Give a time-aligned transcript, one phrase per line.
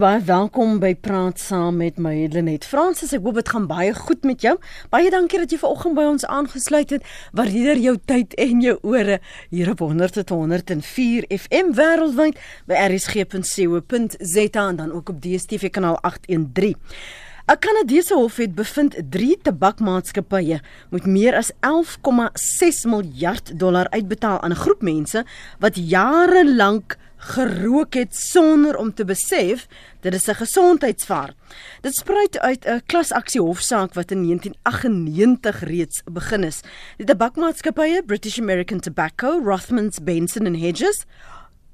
[0.00, 3.10] Baie welkom by Praat saam met my Lenet Fransis.
[3.12, 4.54] Ek hoop dit gaan baie goed met jou.
[4.88, 7.10] Baie dankie dat jy vanoggend by ons aangesluit het.
[7.36, 9.18] Waardeer jou tyd en jou ore
[9.52, 12.40] hier op 100.104 FM wêreldwyd
[12.70, 16.80] by rsg.co.za en dan ook op DStv kanaal 813.
[17.50, 24.56] 'n Kanadese hof het bevind 3 tabakmaatskappye moet meer as 11,6 miljard dollar uitbetaal aan
[24.56, 25.24] 'n groep mense
[25.58, 29.66] wat jare lank gerook het sonder om te besef
[30.00, 31.34] dit is 'n gesondheidsvaar.
[31.80, 36.60] Dit spruit uit 'n klasaksie hofsaak wat in 1998 reeds begin is.
[36.96, 41.04] Die tabakmaatskappye British American Tobacco, Rothmans, Benson and Hedges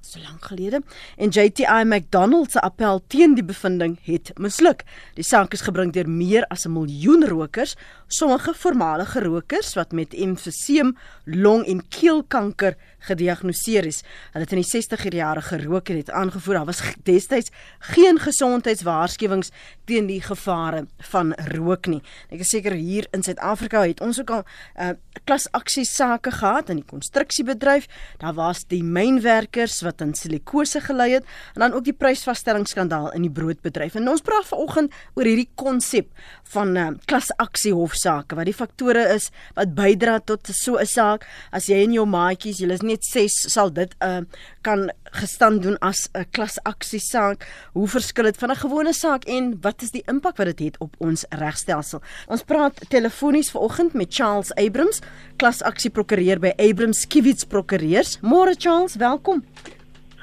[0.07, 0.83] so lank gelede
[1.17, 4.85] en JTI McDonald se appel teen die bevinding het misluk.
[5.19, 10.15] Die saak is gebring deur meer as 'n miljoen rokers, sommige voormalige rokers wat met
[10.15, 14.03] emfyseem, long- en keelkanker gediagnoseer is.
[14.33, 17.53] Hulle het in die 60er jare gerook en het aangevoer daar was destyds
[17.93, 19.51] geen gesondheidswaarskuwings
[19.85, 22.03] teen die gevare van rook nie.
[22.31, 24.95] Ek is seker hier in Suid-Afrika het ons ook al 'n uh,
[25.25, 27.87] klasaksie sake gehad in die konstruksiebedryf.
[28.19, 33.23] Daar was die mynwerkers wat aan silikose gelei het en dan ook die prysvasstellingsskandaal in
[33.23, 33.95] die broodbedryf.
[33.95, 36.09] En ons praat vanoggend oor hierdie konsep
[36.43, 41.27] van uh, klasaksie hofsaake wat die faktore is wat bydra tot so 'n saak.
[41.53, 44.21] As jy en jou maatjies, julle is net 6 sal dit uh
[44.63, 47.47] kan gestand doen as 'n klasaksie saak.
[47.73, 50.77] Hoe verskil dit van 'n gewone saak en wat is die impak wat dit het
[50.81, 52.03] op ons regstelsel?
[52.29, 55.01] Ons praat telefonies vanoggend met Charles Abrams,
[55.37, 58.19] klasaksie prokureur by Abrams Kivitz Prokureurs.
[58.21, 59.45] Môre Charles, welkom.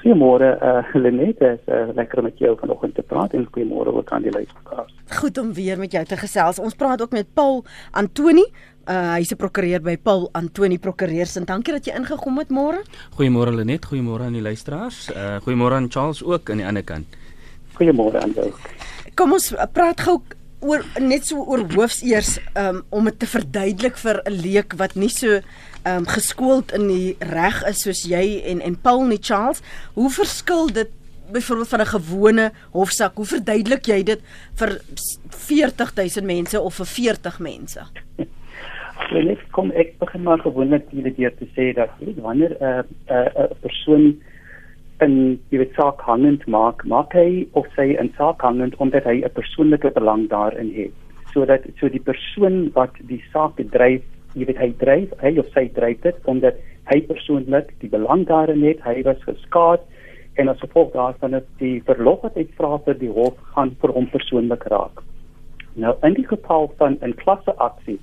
[0.04, 4.10] Goeiemôre uh Lenet, is uh, lekker om met jou vanoggend te praat en goeiemôre ook
[4.12, 4.92] aan die luisteraars.
[5.16, 6.60] Goed om weer met jou te gesels.
[6.60, 7.64] Ons praat ook met Paul
[7.96, 8.44] Antoni
[8.84, 12.84] uh hy's 'n prokureur by Paul Antoni Prokureurs en dankie dat jy ingekom het môre.
[13.16, 15.08] Goeiemôre Lenet, goeiemôre aan die luisteraars.
[15.08, 17.06] Uh goeiemôre aan Charles ook aan die ander kant.
[17.80, 18.52] Goeiemôre aan jou.
[19.14, 20.20] Kom ons praat gou
[20.60, 24.96] oor net so oor hoofs eers um om dit te verduidelik vir 'n leek wat
[24.96, 25.40] nie so
[25.84, 29.62] um geskoold in die reg is soos jy en en Paul nie Charles.
[29.94, 30.90] Hoe verskil dit
[31.32, 33.14] byvoorbeeld van 'n gewone hofsaak?
[33.14, 34.20] Hoe verduidelik jy dit
[34.54, 34.80] vir
[35.28, 37.80] 40000 mense of vir 40 mense?
[39.14, 42.82] Ek kom ek begin maar gewoonlik hier deur te sê dat weet, wanneer 'n uh,
[42.82, 44.16] 'n uh, uh, persoon
[45.00, 49.32] in die saak hangend maak, maak hy of sy 'n saak hangend omdat hy 'n
[49.34, 50.92] persoonlike belang daarin het.
[51.32, 54.02] Sodat so die persoon wat die saak dryf,
[54.34, 56.58] jy weet hy dryf, hy of sy dryf dit omdat
[56.90, 59.84] hy persoonlik die belang daarin het, hy was geskaad
[60.34, 63.94] en as gevolg daarvan is die verlof wat hy vra vir die hof gaan vir
[63.94, 65.02] hom persoonlik raak.
[65.78, 67.98] Nou in die geval van 'n klasse aksie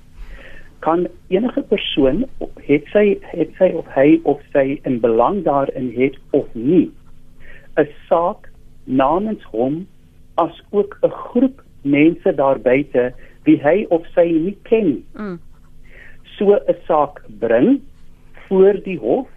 [0.80, 2.24] kan enige persoon
[2.66, 6.90] het sy het sy of hy of sy 'n belang daarin het of nie
[7.76, 8.50] 'n saak
[8.84, 9.86] namens hom
[10.34, 13.12] as ook 'n groep mense daar buite
[13.44, 15.38] wie hy of sy nie ken mm.
[16.38, 17.80] So 'n saak bring
[18.48, 19.28] voor die hof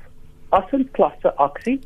[0.50, 1.80] as 'n klasse aksie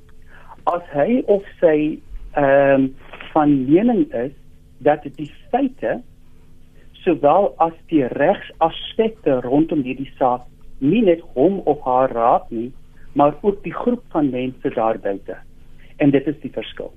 [0.65, 1.99] as hy of sy
[2.35, 2.95] ehm um,
[3.33, 4.33] van mening is
[4.77, 6.01] dat die feite
[7.03, 10.45] sowel as die regsaspekte rondom hierdie saak
[10.79, 12.71] nie net hom of haar raak nie,
[13.13, 15.35] maar ook die groep van mense daar buite.
[15.97, 16.93] En dit is die verskil.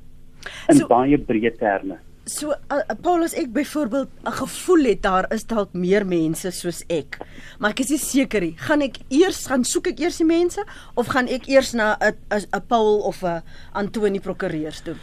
[0.70, 1.98] In so, baie breë terme.
[2.22, 7.18] So uh, Paulus ek byvoorbeeld 'n gevoel het daar is dalk meer mense soos ek.
[7.58, 8.54] Maar ek is nie seker nie.
[8.56, 10.62] Gaan ek eers gaan soek ek eers die mense
[10.94, 14.94] of gaan ek eers na 'n 'n Paul of 'n Antoni prokureurs toe?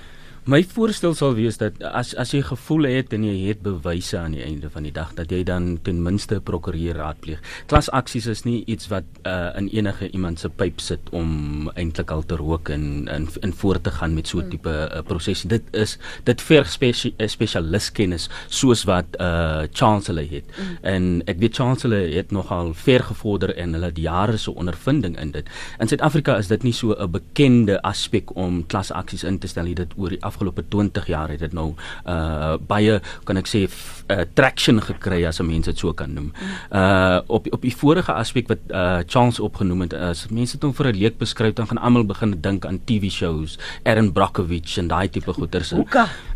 [0.48, 4.38] My voorstel sal wees dat as as jy gevoel het en jy het bewyse aan
[4.38, 7.42] die einde van die dag dat jy dan ten minste 'n prokureur raadpleeg.
[7.68, 12.24] Klasaksies is nie iets wat uh, in enige iemand se pyp sit om eintlik al
[12.24, 14.50] te rook en in in voort te gaan met so 'n hmm.
[14.50, 15.42] tipe uh, proses.
[15.42, 20.46] Dit is dit verg spesie, uh, spesialistkennis soos wat uh chancellor het.
[20.58, 20.78] Mm.
[20.82, 25.32] En ek weet chancellor het nogal ver gevorder en hulle het jare se ondervinding in
[25.32, 25.46] dit.
[25.80, 29.76] In Suid-Afrika is dit nie so 'n bekende aspek om klasaksies in te stel nie.
[29.76, 31.74] Dit oor die afgelope 20 jaar het dit nou
[32.06, 36.32] uh baie kan ek sê uh, traction gekry as 'n mens dit so kan noem.
[36.72, 40.74] Uh op op die vorige aspek wat uh Charles opgenoem het, as mense dit hom
[40.74, 44.88] vir 'n leek beskryf dan gaan almal begin dink aan TV shows, Aaron Brockovich en
[44.88, 45.72] daai tipe goeters.
[45.72, 45.86] En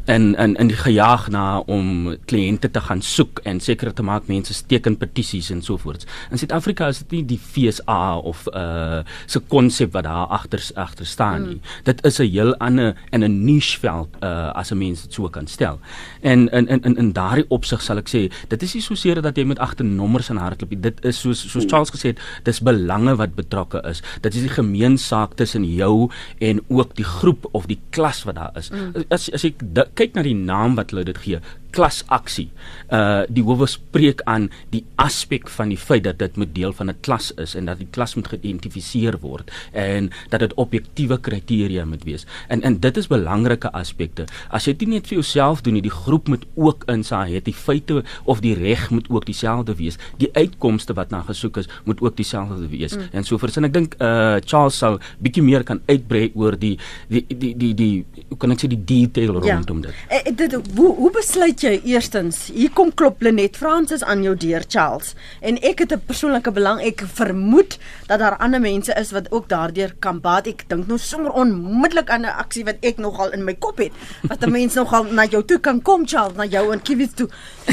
[0.05, 4.55] en in die gejaag na om kliënte te gaan soek en seker te maak mense
[4.67, 6.05] teken petisies en so voort.
[6.31, 11.05] In Suid-Afrika is dit nie die FSA of uh se konsep wat daar agter agter
[11.05, 11.55] staan nie.
[11.55, 11.83] Mm.
[11.83, 15.29] Dit is 'n heel ander en 'n niche veld uh as 'n mens dit so
[15.29, 15.79] kan stel.
[16.21, 19.21] En in in in in daardie opsig sal ek sê, dit is nie so seer
[19.21, 20.79] dat jy met agter nommers in hardloop nie.
[20.79, 24.01] Dit is soos soos Charles gesê het, dis belange wat betrokke is.
[24.21, 26.09] Dit is die gemeenskap tussen jou
[26.39, 28.69] en ook die groep of die klas wat daar is.
[28.69, 29.03] Mm.
[29.09, 29.61] As as ek
[29.99, 31.39] kyk na die naam wat hulle dit gee,
[31.73, 32.49] klasaksie.
[32.93, 36.89] Uh die howe spreek aan die aspek van die feit dat dit moet deel van
[36.89, 41.85] 'n klas is en dat die klas moet geïdentifiseer word en dat dit objektiewe kriteria
[41.85, 42.25] moet wees.
[42.47, 44.25] En en dit is belangrike aspekte.
[44.49, 48.03] As jy dit net vir jouself doen die groep moet ook insaai het die feite
[48.23, 49.97] of die reg moet ook dieselfde wees.
[50.17, 52.95] Die uitkomste wat na gesoek is, moet ook dieselfde wees.
[52.95, 53.09] Mm.
[53.11, 56.75] En so versin ek dink uh Charles sou bietjie meer kan uitbrei oor die
[57.09, 59.57] die die die, die, hoe kan ek sê die detail ja.
[59.57, 60.03] rondom dit.
[60.09, 60.21] Ja.
[60.23, 64.63] Eh, dit hoe hoe besluit jy eerstens, hier kom klop Lenet Francis aan jou deur
[64.67, 66.81] Charles en ek het 'n persoonlike belang.
[66.81, 67.77] Ek vermoed
[68.07, 70.47] dat daar ander mense is wat ook daardeur kan baat.
[70.47, 73.91] Ek dink nou sommer onmiddellik aan 'n aksie wat ek nogal in my kop het.
[74.27, 77.29] Wat 'n mens nogal na jou toe kan kom Charles, na jou en Kiwis toe.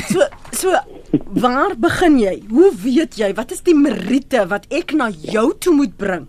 [0.08, 0.78] So so
[1.26, 2.42] waar begin jy?
[2.48, 6.28] Hoe weet jy wat is die meriete wat ek na jou toe moet bring?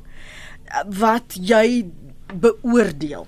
[0.87, 1.85] Wat jy
[2.33, 3.27] beoordeel?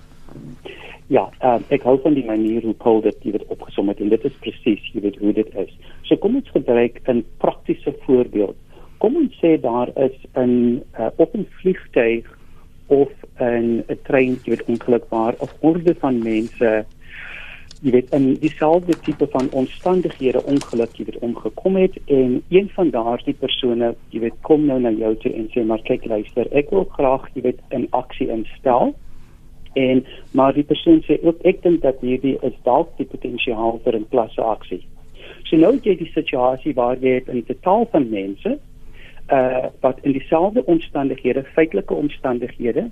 [1.13, 4.24] Ja, uh, ek hou van die manier hoe Paul dit dit opgesom het en dit
[4.25, 5.74] is presies jy weet hoe dit is.
[6.10, 8.57] So kom ons gebruik 'n praktiese voorbeeld.
[8.98, 12.25] Kom ons sê daar is 'n uh, op 'n vliegtuig
[12.88, 16.86] of 'n 'n trein jy weet ongeluk waar 'n horde van mense
[17.83, 22.89] jy weet in dieselfde tipe van omstandighede ongeluk jy weet omgekom het en een van
[22.89, 26.69] daardie persone jy weet kom nou na jou toe en sê maar kyk luister ek
[26.69, 28.95] wil graag jy weet 'n aksie instel
[29.73, 33.95] en maar die persoon sê ook ek dink dat hierdie is dalk die potensiaal vir
[33.99, 34.83] 'n klasse aksie.
[35.43, 38.59] So nou jy die situasie waar jy het 'n totaal van mense
[39.31, 42.89] uh wat in dieselfde omstandighede, feitelike omstandighede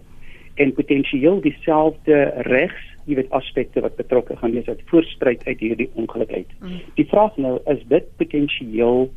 [0.55, 5.89] en potensieel dieselfde regs, jy weet aspekte wat betrokke gaan wees uit voorspruit uit hierdie
[5.93, 6.47] ongeluk uit.
[6.59, 6.79] Mm.
[6.95, 9.09] Die vraag nou is dit potensieel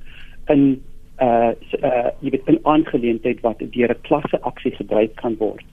[0.46, 0.82] in
[1.20, 1.52] uh
[1.82, 5.64] uh jy weet 'n aangeleentheid wat deur 'n klasse aksie gebruik kan word.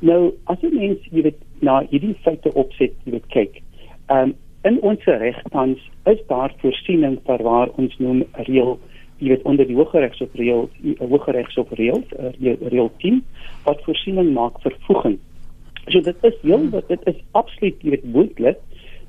[0.00, 3.60] Nou, as jy mens jy weet na hierdie feite opset, jy weet kyk.
[4.08, 4.38] Ehm um,
[4.68, 8.74] in ons regtans is daar voorsiening vir waar ons noem reël
[9.20, 10.66] jy weet onder die Hooggeregshof reël
[10.98, 12.02] Hooggeregshof reël
[12.40, 13.22] reël 10
[13.64, 15.18] wat voorsiening maak vir voeging.
[15.88, 18.60] So dit is heel dit is absoluut jy weet moontlik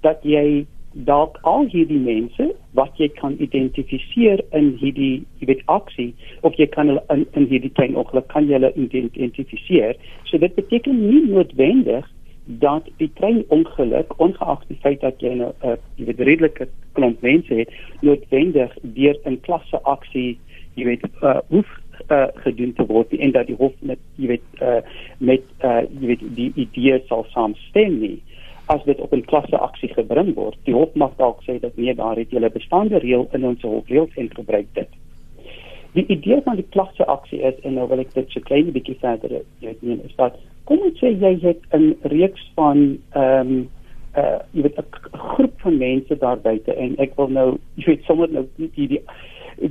[0.07, 2.47] dat jy dalk al hierdie mense
[2.77, 6.09] wat jy kan identifiseer in hierdie jy weet aksie
[6.47, 9.95] of jy kan hulle in, in hierdie klein ongeluk kan jy hulle identifiseer.
[10.29, 12.07] So dit beteken nie noodwendig
[12.45, 16.67] dat die klein ongeluk ongeag die feit dat jy 'n nou, uh, jy weet redelike
[16.93, 17.69] klomp mense het
[18.01, 20.37] noodwendig deur 'n klasse aksie
[20.75, 21.67] jy weet uh, hoef
[22.09, 24.81] uh, gedoen te word en dat die hof met jy weet uh,
[25.19, 28.19] met uh, jy weet die idee sal saamstem nie
[28.71, 30.57] as dit op 'n klasse aksie gebring word.
[30.63, 34.15] Die hof mag dalk sê dat nee, daar het julle bestaande reël in ons hofreëls
[34.15, 34.91] en gebruik dit.
[35.93, 38.97] Die idee van die klasse aksie is en nou wil ek dit so klein bietjie
[38.99, 43.69] verder net neem is dat kom ons sê jy het 'n reeks van ehm um,
[44.15, 48.03] uh jy weet 'n groep van mense daar buite en ek wil nou jy weet
[48.03, 49.01] sommer nou die die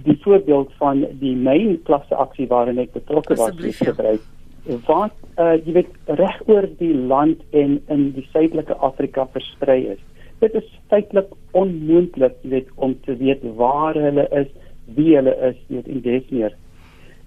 [0.04, 4.20] die, voorbeeld van die main klasse aksie waarin ek betrokke was gebruik.
[4.20, 4.39] Ja
[4.86, 10.00] wat uh, jy weet reg oor die land en in die suidelike Afrika versprei is.
[10.40, 14.48] Dit is feitelik onmoontlik, jy weet, om te weet waar hulle is,
[14.96, 16.56] wie hulle is, weet en dis meer.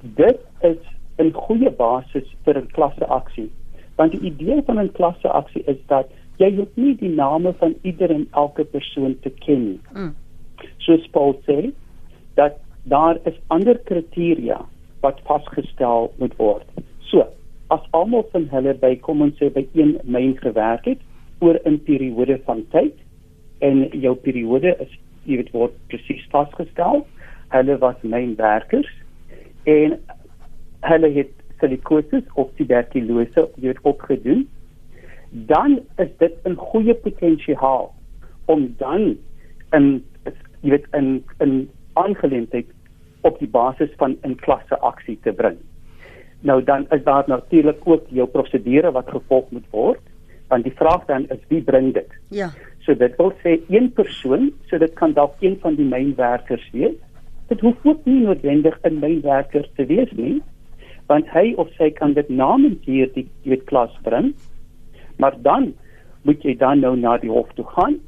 [0.01, 0.79] Dit is
[1.19, 3.49] 'n goeie basis vir 'n klasse aksie.
[3.97, 7.75] Want die idee van 'n klasse aksie is dat jy hoef nie die name van
[7.81, 9.79] ieder en elke persoon te ken nie.
[9.93, 10.15] Mm.
[10.77, 11.71] Soos Paul sê,
[12.35, 14.65] dat daar is ander kriteria
[15.01, 16.67] wat vasgestel moet word.
[17.13, 17.27] So,
[17.69, 21.01] as almal van hulle by kom ons sê by een myn gewerk het
[21.45, 22.95] oor 'n periode van tyd
[23.61, 24.95] en jou periode is
[25.29, 27.05] jy weet word presies vasgestel,
[27.53, 28.89] hulle was mynwerkers
[29.69, 29.93] en
[30.89, 31.29] hulle het
[31.61, 34.47] silikose of tuberkulose word opgedoen,
[35.31, 37.93] dan is dit 'n goeie potensiaal
[38.45, 39.17] om dan
[39.71, 40.03] 'n
[40.61, 42.65] jy weet 'n 'n aangeleentheid
[43.21, 45.61] op die basis van 'n klasse aksie te bring.
[46.43, 49.99] Nou dan is daar natuurlik ook jou prosedure wat gevolg moet word.
[50.47, 52.09] Want die vraag dan is wie bring dit?
[52.29, 52.49] Ja.
[52.83, 56.97] So dit wil sê een persoon, so dit kan dalk een van die mynwerkers wees.
[57.47, 60.41] Dit hoef ook nie noodwendig 'n mynwerker te wees nie,
[61.07, 64.33] want hy of sy kan dit namens hier die weet klas bring.
[65.17, 65.73] Maar dan
[66.21, 67.99] moet jy dan nou na die hof toe gaan,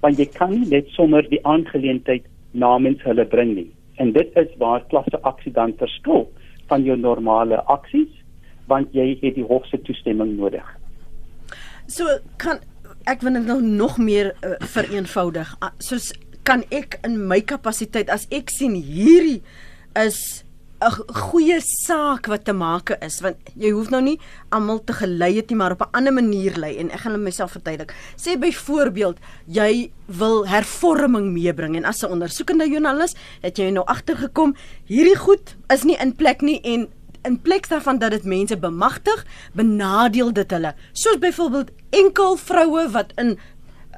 [0.00, 3.70] want jy kan nie net sommer die aangeleentheid namens hulle bring nie.
[3.96, 6.28] En dit is waar klasse aksie dan verskil
[6.68, 8.14] van jou normale aksies
[8.68, 10.64] want jy het die hof se toestemming nodig.
[11.88, 12.60] So kan
[13.08, 15.54] ek wil nou nog meer uh, vereenvoudig.
[15.64, 16.10] Uh, soos
[16.44, 19.40] kan ek in my kapasiteit as ek sien hierdie
[19.96, 20.44] is
[20.78, 24.18] 'n goeie saak wat te maak is want jy hoef nou nie
[24.54, 27.52] almal te gelei het nie maar op 'n ander manier lei en ek gaan myself
[27.52, 27.94] verduidelik.
[28.16, 34.54] Sê byvoorbeeld jy wil hervorming meebring en as 'n ondersoekende joernalis het jy nou agtergekom
[34.86, 36.88] hierdie goed is nie in plek nie en
[37.24, 40.74] in plek daarvan dat dit mense bemagtig, benadeel dit hulle.
[40.92, 43.38] Soos byvoorbeeld enkel vroue wat in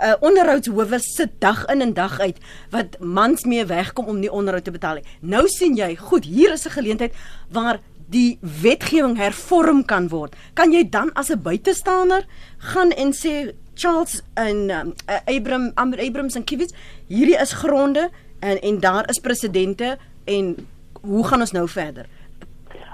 [0.02, 2.38] uh, onderhoudshowe sit dag in en dag uit
[2.70, 5.06] wat mans mee wegkom om nie onderhoud te betaal nie.
[5.20, 7.14] Nou sien jy, goed, hier is 'n geleentheid
[7.52, 7.80] waar
[8.10, 10.34] die wetgewing hervorm kan word.
[10.54, 12.26] Kan jy dan as 'n buitestander
[12.58, 14.94] gaan en sê Charles en um,
[15.26, 16.74] Abram Amr Abrams en Kiwis,
[17.06, 20.56] hierdie is gronde en en daar is presidente en
[21.00, 22.06] hoe gaan ons nou verder?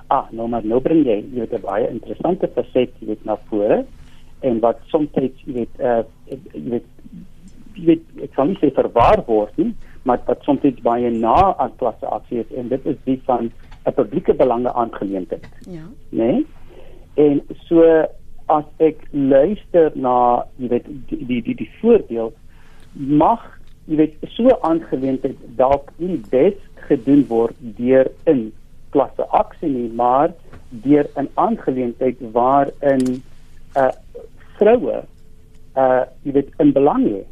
[0.06, 3.38] ah, nou maar nou bring jy jy het 'n baie interessante faset jy weet na
[3.48, 3.84] vore
[4.40, 6.86] en wat soms jy weet uh jy weet
[7.76, 9.73] jy weet ek kan nie sê verwaar word nie,
[10.04, 13.50] maar wat soms baie na aan klasse aksie is en dit is die van
[13.87, 15.47] 'n publieke belange aangeleentheid.
[15.71, 15.87] Ja.
[16.11, 16.47] Nee.
[17.14, 17.83] En so
[18.47, 22.33] as ek luister na jy weet die die die, die voordeel
[22.95, 23.42] mag
[23.87, 28.52] jy weet so aangeleentheid dalk nie bes gedoen word deur in
[28.95, 30.33] klasse aksie nie, maar
[30.71, 33.23] deur 'n aangeleentheid waarin 'n
[33.76, 33.92] uh,
[34.59, 35.04] vroue
[35.76, 37.23] uh jy weet in belang lê.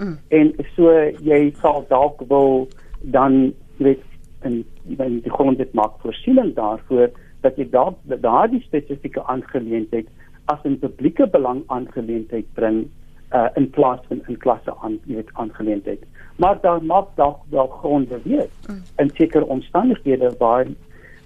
[0.00, 0.16] Mm.
[0.28, 2.68] En so jy sal dalk wil
[3.00, 4.02] dan weet
[4.40, 7.10] en dan die grond dit maak voorsiening daarvoor
[7.44, 10.08] dat jy dalk daardie spesifieke aangeleentheid
[10.52, 12.88] as 'n publieke belang aangeleentheid bring
[13.32, 16.00] uh in plaas van in klasse aan jy weet aangeleentheid.
[16.36, 18.82] Maar daar maak dalk dalk gronde wees mm.
[18.96, 20.66] in sekere omstandighede waar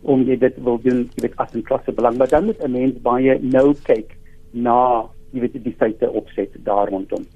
[0.02, 2.70] om jy dit wil doen jy weet as 'n klasse belang maar dan moet 'n
[2.70, 4.16] mens baie nou kyk
[4.50, 7.26] na jy weet die feite opset daar rondom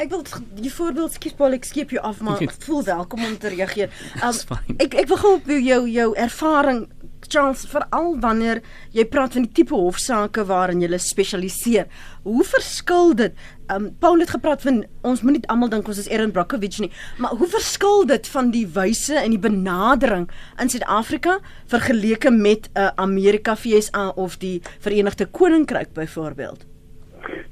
[0.00, 0.22] Ek wil
[0.58, 3.92] die voorbeeld skiep Paul ek skiep jou af maar voel welkom om te reageer.
[4.24, 6.86] Um, ek ek wil gou op jou jou ervaring
[7.30, 8.60] Charles veral wanneer
[8.96, 11.86] jy praat van die tipe hofsaake waarin jy spesialiseer.
[12.24, 13.36] Hoe verskil dit?
[13.70, 17.36] Um Paul het gepraat van ons moenie almal dink ons is Erin Brockovich nie, maar
[17.38, 20.26] hoe verskil dit van die wyse en die benadering
[20.58, 21.38] in Suid-Afrika
[21.70, 26.69] vergeleke met 'n uh, Amerika FSA of die Verenigde Koninkryk byvoorbeeld?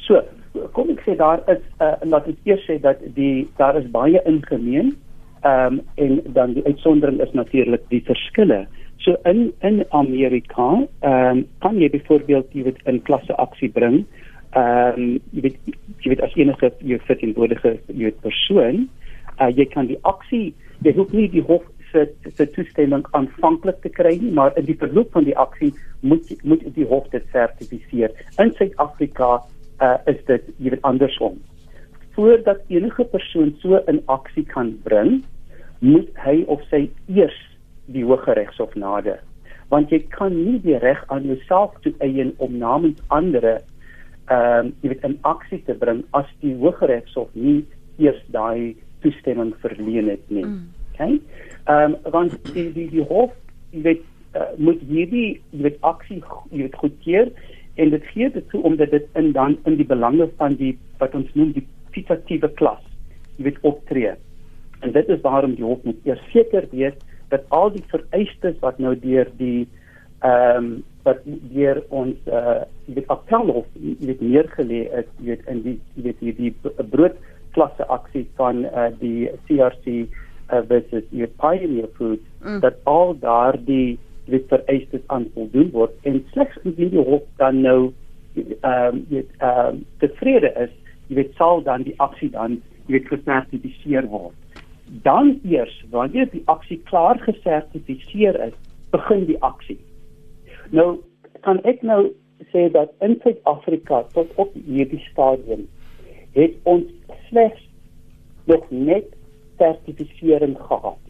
[0.07, 0.23] So,
[0.73, 4.23] kom ek sê daar is uh, laat ek eers sê dat die daar is baie
[4.27, 4.95] ingemeen.
[5.47, 8.67] Ehm um, en dan die uitsondering is natuurlik die verskille.
[9.05, 10.69] So in in Amerika,
[11.01, 14.05] ehm um, kan jy byvoorbeeld jy weet in klasse aksie bring.
[14.57, 15.59] Ehm um, jy weet
[16.03, 18.89] jy weet as enige jy verteenwoordige jy weet persoon,
[19.39, 23.89] uh, jy kan die aksie, jy hoef nie die hof se se toestemming aanvanklik te
[23.89, 25.71] kry nie, maar in die verloop van die aksie
[26.01, 28.13] moet moet die hof dit sertifiseer.
[28.43, 29.39] In Suid-Afrika
[29.81, 31.39] uh, is dit jy weet andersom.
[32.17, 35.23] Voordat enige persoon so 'n aksie kan bring,
[35.79, 37.39] moet hy of sy eers
[37.87, 39.21] die Hooggeregshof nader.
[39.69, 43.45] Want jy kan nie die reg aan jouself toe eien om namens ander
[44.29, 47.65] ehm um, jy weet 'n aksie te bring as die Hooggeregshof nie
[47.99, 50.45] eers daai toestemming verleen het nie.
[50.45, 50.69] Mm.
[50.93, 51.21] Okay?
[51.65, 53.33] Ehm um, want die die die hof
[53.71, 54.05] jy weet
[54.35, 57.31] uh, moet hierdie jy weet aksie jy weet goedkeur
[57.79, 61.15] en dit gee dit toe omdat dit in dan in die belange van die wat
[61.15, 62.83] ons noem die fitatiewe klas
[63.39, 64.15] jy weet optree.
[64.83, 66.97] En dit is waarom die hof moet eers seker wees
[67.31, 69.67] dat al die vereistes wat nou deur die
[70.27, 70.71] ehm um,
[71.07, 71.21] wat
[71.53, 76.07] deur ons uh jy weet appelhof jy weet neergelê is jy weet in die jy
[76.09, 76.51] weet hierdie
[76.95, 82.59] broodklasse aksie van uh die CRC uh, versus die Pioneer Food mm.
[82.67, 87.63] dat al daardie jy weet vereistes aan voldoen word en slegs indien die hof dan
[87.67, 87.79] nou
[88.37, 90.75] ehm um, weet ehm um, tevrede is
[91.09, 94.37] jy weet sal dan die aksie dan jy weet gesertifiseer word
[94.89, 98.55] dan eers wanneer die aksie klaar gesertifiseer is,
[98.91, 99.79] begin die aksie.
[100.71, 100.99] Nou
[101.45, 102.09] kan ek nou
[102.53, 105.67] sê dat in Suid-Afrika tot op hierdie stadium
[106.37, 106.87] het ons
[107.29, 107.61] slegs
[108.49, 109.11] nog net
[109.59, 111.01] sertifisering gehad.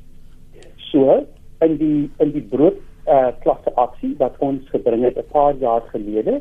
[0.91, 1.23] So
[1.65, 5.83] in die in die brood uh, klasse aksie wat ons gebring het 'n paar jaar
[5.93, 6.41] gelede,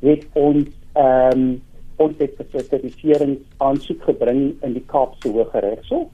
[0.00, 1.62] het ons ehm um,
[1.98, 6.06] ons het sertifisering aansoek gebring in die Kaapse Hooggeregshof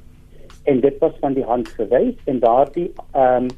[0.64, 3.48] en dit was van die hand gewys en daardie ehm um,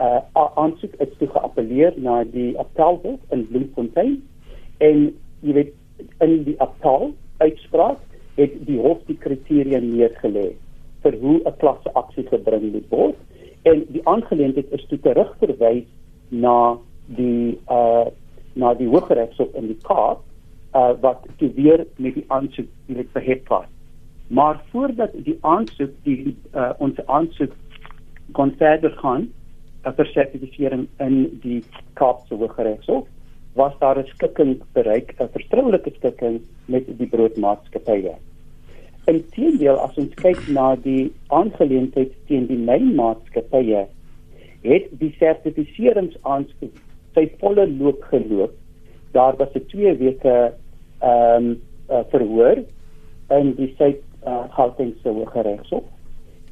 [0.00, 0.20] uh
[0.56, 4.14] aansoek is toe geappeleer na die appelhof in Bloemfontein
[4.78, 5.02] en
[5.40, 5.72] jy weet
[6.24, 8.00] in die appel uitspraak
[8.38, 10.46] het die hof die kriteria neergelê
[11.02, 13.18] vir hoe 'n klasse aksie gebring moet word
[13.62, 15.86] en die aangeleentheid is toe terugverwys
[16.28, 18.08] na die uh
[18.54, 20.24] na die Hooggeregshof in die Kaap
[20.74, 23.68] uh wat toe weer met die aansoek net verhef was
[24.30, 27.54] maar voordat die aansoek die uh, ons aansoek
[28.32, 29.26] kon verder gaan
[29.82, 31.62] vir sertifisering in die
[31.98, 33.08] Kaapse Hooggeregshof
[33.58, 38.14] was daar 'n skikking bereik, 'n vertroulike skikking met die broodmaatskappye.
[39.10, 43.86] Inteendeel as ons kyk na die aangeleentheid teen die mynmaatskappye,
[44.62, 46.76] het die sertifiseringsaansoek
[47.16, 48.54] sy volle loop geloop.
[49.16, 50.36] Daar was 'n 2 weke
[51.00, 52.62] ehm um, uh, verhoor
[53.38, 55.84] in die Suid uh, Gautengse Hooggeregshof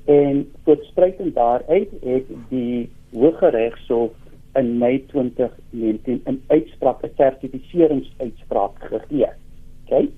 [0.09, 4.11] en voortspruitend daaruit het die Hooggeregshof
[4.55, 9.29] in Mei 2019 'n uitspraak 'n sertifiseringsuitspraak gegee.
[9.85, 10.09] OK?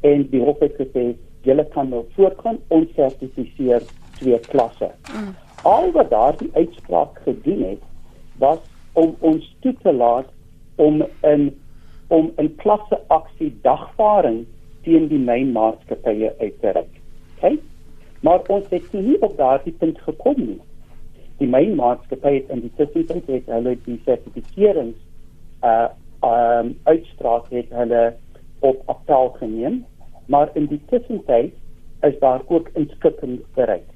[0.00, 1.14] En die hof het gesê
[1.46, 3.84] julle kan nou voortgaan onsertifiseer
[4.18, 4.90] twee klasse.
[5.12, 5.34] Mm.
[5.62, 7.84] Al wat daardie uitspraak gedoen het
[8.42, 8.60] was
[8.92, 10.28] om ons toe te laat
[10.76, 11.48] om in
[12.08, 14.44] om 'n klasse aksie dagvaring
[14.82, 16.94] teen die mynmaatskappye uit te reik.
[17.40, 17.58] OK?
[18.20, 20.60] Maar ons het nie op daardie punt gekom nie
[21.40, 24.98] die mynmaatskappy het in die tussentyd het hulle die sertifiserings
[25.64, 25.88] uh
[26.26, 28.00] um uitspraak het hulle
[28.64, 29.82] op appel geneem
[30.26, 31.54] maar in die tussentyd
[32.06, 33.88] is daar ook inskikking bereik.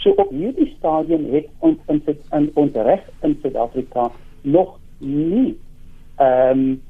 [0.00, 4.10] So op hierdie stadium het ons in in ons reg in Suid-Afrika
[4.42, 5.58] nog nie
[6.16, 6.80] ehm um,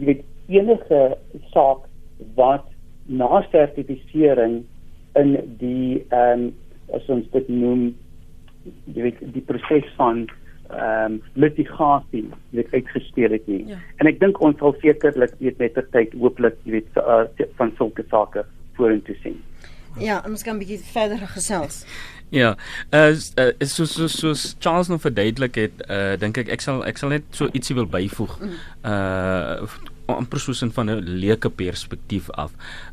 [0.00, 1.00] jy weet enige
[1.52, 1.86] saak
[2.34, 2.66] wat
[3.06, 4.62] na sertifisering
[5.20, 6.52] in die ehm um,
[6.94, 7.90] as ons dit noem
[8.94, 10.24] jy weet die proses van
[10.70, 13.66] ehm um, litigasie weet uitgespeel het nie.
[13.66, 13.76] Ja.
[13.96, 17.24] En ek dink ons sal sekerlik weet met ter tyd hooplik jy weet uh,
[17.58, 18.44] van sulke sake
[18.78, 19.38] vorentoe sien.
[19.98, 21.84] Ja, ons kan 'n bietjie verder gesels.
[22.30, 22.56] Ja,
[22.90, 26.84] as uh, uh, so so so Charles nou verduidelik het, uh, dink ek ek sal
[26.86, 28.38] ek sal net so ietsie wil byvoeg.
[28.86, 29.66] Uh
[30.10, 32.50] amper soos in van 'n leuke perspektief af.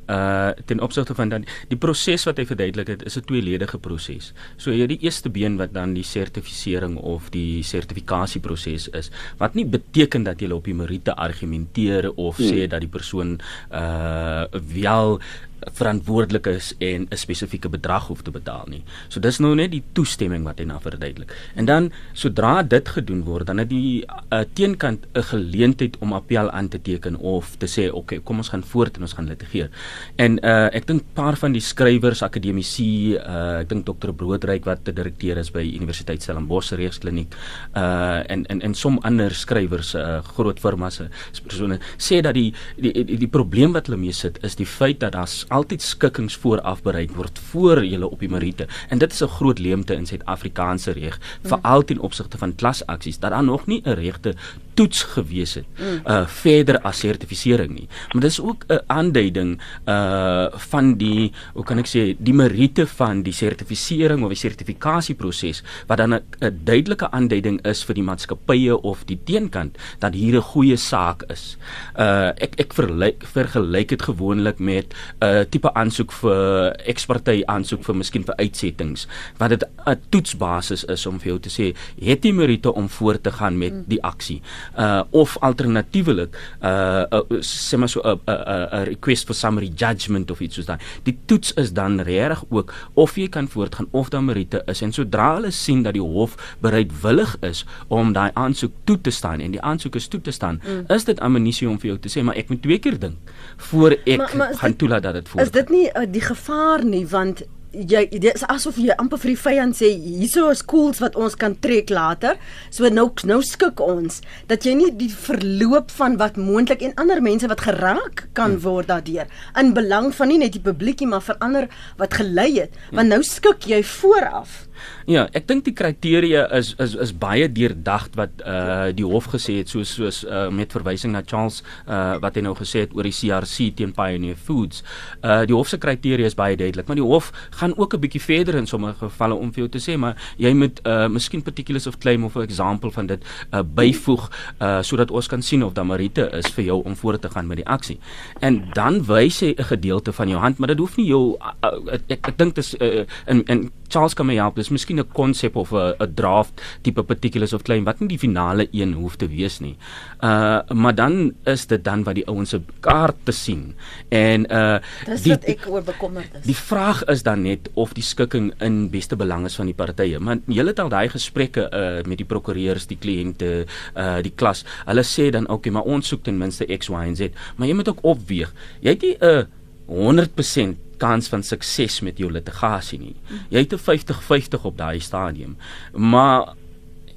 [0.07, 4.33] Uh ten opsigte van dan die proses wat hy verduidelik het, is 'n tweeledige proses.
[4.57, 9.65] So jy die eerste been wat dan die sertifisering of die sertifikasieproses is, wat nie
[9.65, 12.45] beteken dat jy op die meriete argumenteer of hmm.
[12.45, 13.39] sê dat die persoon
[13.71, 15.19] uh wel
[15.59, 18.83] verantwoordelik is en 'n spesifieke bedrag hoef te betaal nie.
[19.07, 21.33] So dis nou net die toestemming wat hy na verduidelik.
[21.55, 26.49] En dan sodra dit gedoen word, dan het die uh, teenkant 'n geleentheid om appel
[26.51, 29.27] aan te teken of te sê, "Oké, okay, kom ons gaan voort en ons gaan
[29.27, 29.69] litigeer."
[30.15, 34.11] En uh ek dink paar van die skrywers, akademici, uh ek dink Dr.
[34.11, 37.35] Broodryk wat die direkteur is by Universiteit Stellenbosch Regskliniek,
[37.75, 42.53] uh en en en som ander skrywers, uh groot firmas se persone sê dat die
[42.77, 46.37] die die, die probleem wat hulle mee sit is die feit dat daar altyd skikkings
[46.41, 48.67] vooraf bereik word voor jy op die meriete.
[48.89, 53.31] En dit is 'n groot leemte in Suid-Afrikaanse reg, veral ten opsigte van klasaksies dat
[53.31, 54.35] daar nog nie 'n regte
[54.77, 56.01] toets gewees het mm.
[56.05, 57.87] uh verder as sertifisering nie.
[58.13, 63.23] Maar dis ook 'n aanduiding uh van die hoe kan ek sê die meriete van
[63.23, 69.03] die sertifisering of die sertifikasieproses wat dan 'n duidelike aanduiding is vir die maatskappye of
[69.05, 71.57] die teenkant dat hier 'n goeie saak is.
[71.97, 77.83] Uh ek ek verlyk vergelyk dit gewoonlik met 'n uh, tipe aansoek vir ekspertise aansoek
[77.83, 82.25] vir miskien vir uitsettings wat dit 'n toetsbasis is om vir jou te sê het
[82.25, 83.83] jy meriete om voort te gaan met mm.
[83.87, 84.41] die aksie
[84.75, 90.31] uh of alternatiefelik uh, uh sê maar so 'n 'n 'n request for summary judgment
[90.31, 90.79] of iets soos daai.
[91.03, 94.91] Die toets is dan regtig ook of jy kan voortgaan of dan meriete is en
[94.91, 99.51] sodra hulle sien dat die hof bereidwillig is om daai aansoek toe te staan en
[99.51, 100.83] die aansoek is toe te staan, mm.
[100.93, 103.33] is dit amnestie om vir jou te sê maar ek moet twee keer dink
[103.69, 105.45] voor ek maar, maar gaan toelaat dat dit voortgaan.
[105.45, 109.33] Is dit nie uh, die gevaar nie want jy dit is asof jy amper vir
[109.33, 112.37] die vyand sê hierso is koels wat ons kan trek later.
[112.69, 117.21] So nou nou skik ons dat jy nie die verloop van wat moontlik en ander
[117.23, 118.63] mense wat geraak kan hmm.
[118.63, 119.27] word daardeur
[119.59, 122.77] in belang van nie net die publiekie maar vir ander wat gelei het.
[122.91, 124.66] Want nou skik jy vooraf.
[125.05, 129.59] Ja, ek dink die kriteria is is is baie deurdagd wat uh die hof gesê
[129.61, 133.03] het soos soos uh met verwysing na Charles uh wat hy nou gesê het oor
[133.03, 134.83] die CRC teen Pioneer Foods.
[135.23, 138.21] Uh die hof se kriteria is baie duidelik, maar die hof gaan ook 'n bietjie
[138.21, 141.87] verder in sommige gevalle om vir jou te sê maar jy moet uh miskien particulars
[141.87, 142.47] of claim of 'n
[142.87, 144.29] voorbeeld van dit uh byvoeg
[144.61, 147.47] uh sodat ons kan sien of daar meriete is vir jou om voort te gaan
[147.47, 147.99] met die aksie.
[148.39, 151.97] En dan wys hy 'n gedeelte van jou hand, maar dit hoef nie jou uh,
[152.07, 154.55] ek ek dink dis uh, in in Charles kan my help.
[154.55, 158.19] Dis miskien 'n konsep of 'n 'n draft tipe particulars of claim wat nie die
[158.19, 159.75] finale een hoef te wees nie.
[160.21, 163.75] Uh maar dan is dit dan wat die ouens se kaart te sien.
[164.09, 166.45] En uh Dis die, wat ek oor bekommerd is.
[166.45, 170.19] Die vraag is dan net of die skikking in beste belang is van die partye.
[170.19, 174.65] Maar julle het al daai gesprekke uh met die prokureurs, die kliënte, uh die klas.
[174.85, 177.29] Hulle sê dan okay, maar ons soek ten minste X, Y en Z.
[177.55, 178.53] Maar jy moet ook opweeg.
[178.81, 179.43] Jy het nie 'n uh,
[179.87, 183.15] 100% kans van sukses met jou litigasie nie.
[183.49, 185.57] Jy het 'n 50-50 op daai stadium.
[185.93, 186.55] Maar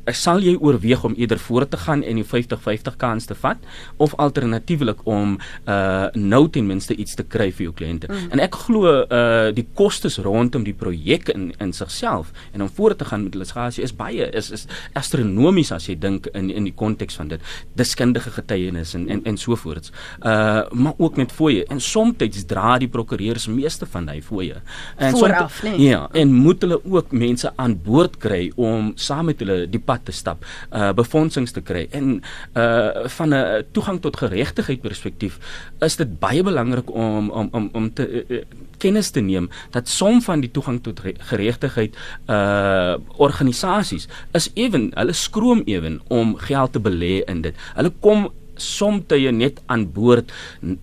[0.05, 3.57] sal jy oorweeg om eerder voor te gaan en die 50-50 kans te vat
[3.97, 8.09] of alternatiefelik om uh nou ten minste iets te kry vir jou kliënte.
[8.09, 8.31] Mm.
[8.35, 12.99] En ek glo uh die kostes rondom die projek in in sigself en om voort
[12.99, 16.75] te gaan met litigasie is baie is is astronomies as jy dink in in die
[16.75, 17.41] konteks van dit.
[17.75, 19.93] Deskundige getuienis en en en so voorts.
[20.23, 24.61] Uh maar ook met fooie en soms dra die prokureurs meeste van hy fooie.
[24.97, 25.79] En soms nee.
[25.91, 30.07] ja, en moet hulle ook mense aan boord kry om saam met hulle die pad
[30.07, 32.21] te stap, uh befondsings te kry en
[32.55, 35.39] uh van 'n toegang tot geregtigheid perspektief
[35.87, 38.43] is dit baie belangrik om om om om te uh,
[38.79, 41.01] kennis te neem dat som van die toegang tot
[41.33, 41.97] geregtigheid
[42.29, 47.57] uh organisasies is ewen hulle skroom ewen om geld te belê in dit.
[47.75, 50.33] Hulle kom somtye net aan boord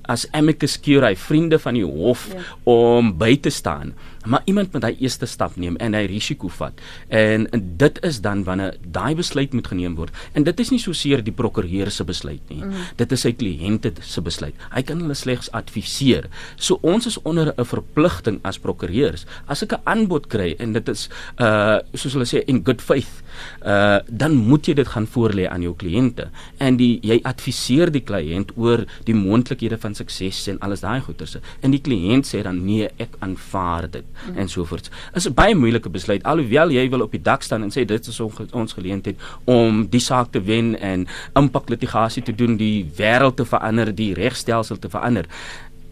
[0.09, 2.43] as amicus curiae vriende van die hof ja.
[2.73, 3.93] om by te staan
[4.27, 6.77] maar iemand moet hy eerste stap neem en hy risiko vat.
[7.07, 10.15] En, en dit is dan wanneer daai besluit moet geneem word.
[10.37, 12.61] En dit is nie so seer die prokureur se besluit nie.
[12.63, 12.85] Mm.
[12.99, 14.55] dit is sy kliënte se besluit.
[14.73, 16.27] Hy kan hulle slegs adviseer.
[16.55, 19.25] So ons is onder 'n verpligting as prokureurs.
[19.47, 21.09] As ek 'n aanbod kry en dit is
[21.39, 23.23] uh soos hulle sê in good faith
[23.65, 26.29] uh dan moet jy dit gaan voorlê aan jou kliënte.
[26.59, 31.37] En die jy adviseer die kliënt oor die moontlikhede van sukses en alles daai goeters.
[31.61, 34.37] En die kliënt sê dan nee ek aanvaar dit mm.
[34.37, 34.89] en so voort.
[35.13, 38.07] Is 'n baie moeilike besluit alhoewel jy wil op die dak staan en sê dit
[38.07, 43.35] is ons geleentheid om die saak te wen en impak litigasie te doen, die wêreld
[43.35, 45.25] te verander, die regstelsel te verander.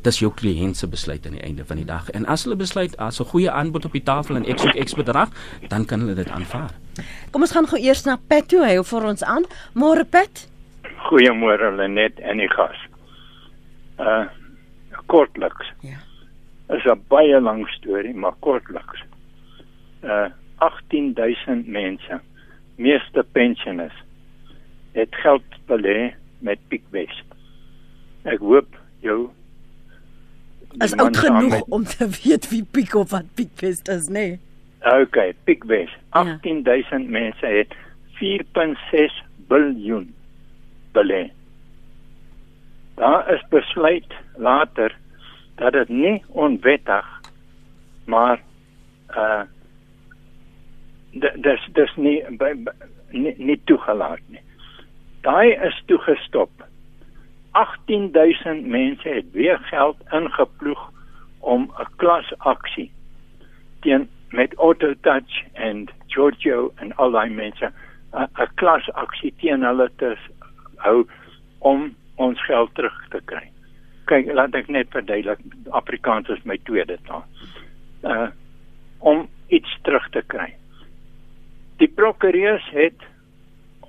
[0.05, 2.09] Dis jou kliënt se besluit aan die einde van die dag.
[2.13, 4.93] En as hulle besluit as 'n goeie aanbod op die tafel en ek soek X
[4.93, 5.29] bedrag,
[5.67, 6.71] dan kan hulle dit aanvaar.
[7.31, 8.63] Kom ons gaan gou eers na Pat toe.
[8.63, 9.45] Hy hou vir ons aan.
[9.73, 10.47] Môre Pat.
[11.09, 12.77] Goeiemôre Lenet en die gas.
[13.99, 14.25] Uh
[15.05, 15.65] kortliks.
[15.81, 16.04] Ja
[16.69, 19.03] is 'n baie lang storie, maar kortliks.
[20.03, 22.19] Uh 18000 mense,
[22.75, 24.03] meeste pensionaars,
[24.91, 27.25] het geld belê met Pickwest.
[28.23, 29.29] Ek hoop jou
[30.77, 31.63] is oud genoeg met...
[31.69, 34.39] om te weet wie Pick of wat Pickwest is, nee.
[34.79, 35.95] Okay, Pickwest.
[36.09, 37.09] 18000 ja.
[37.09, 37.75] mense het
[38.19, 40.13] 4.6 biljoen
[40.91, 41.31] belê.
[42.95, 44.95] Daar is besluit later
[45.55, 47.05] dat dit nie onwettig
[48.05, 48.41] maar
[49.09, 49.43] uh
[51.15, 52.71] dis dis nie by, by,
[53.15, 54.41] nie, nie toegelaat nie.
[55.23, 56.65] Daai is toegestop.
[57.55, 60.81] 18000 mense het weer geld ingeploeg
[61.39, 62.91] om 'n klasaksie
[63.79, 67.71] teen met Autotouch en Giorgio en al daai mense
[68.13, 70.17] 'n klasaksie teen hulle te
[70.75, 71.07] hou
[71.59, 73.54] om ons geld terug te kry
[74.09, 75.41] kyk laat ek net verduidelik
[75.71, 77.25] Afrikaans is my tweede taal.
[78.03, 78.29] Uh
[79.05, 80.47] om iets terug te kry.
[81.77, 83.03] Die prokureurs het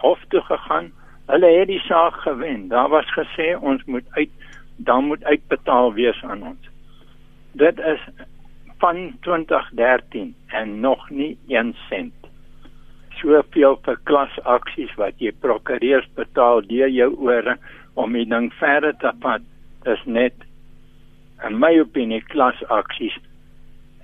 [0.03, 0.91] hof toe gegaan.
[1.31, 2.67] Hulle het die saak gewen.
[2.69, 4.31] Daar was gesê ons moet uit
[4.77, 6.69] dan moet uitbetaal wees aan ons.
[7.53, 8.01] Dit is
[8.79, 12.29] van 2013 en nog nie 1 sent.
[13.17, 17.57] Soveel vir klasaksies wat jy prokureurs betaal deur jou ore
[17.95, 19.45] om die ding verder te vat
[19.87, 20.35] is net
[21.47, 23.17] in my opinie klasaksies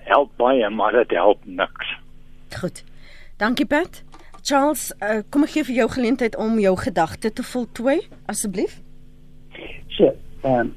[0.09, 1.97] help baie maar dit help niks.
[2.61, 2.85] Goed.
[3.37, 4.03] Dankie Pat.
[4.43, 8.81] Charles, uh, kom ek gee vir jou geleentheid om jou gedagte te voltooi asseblief.
[9.89, 10.17] Sure.
[10.43, 10.73] Ehm um,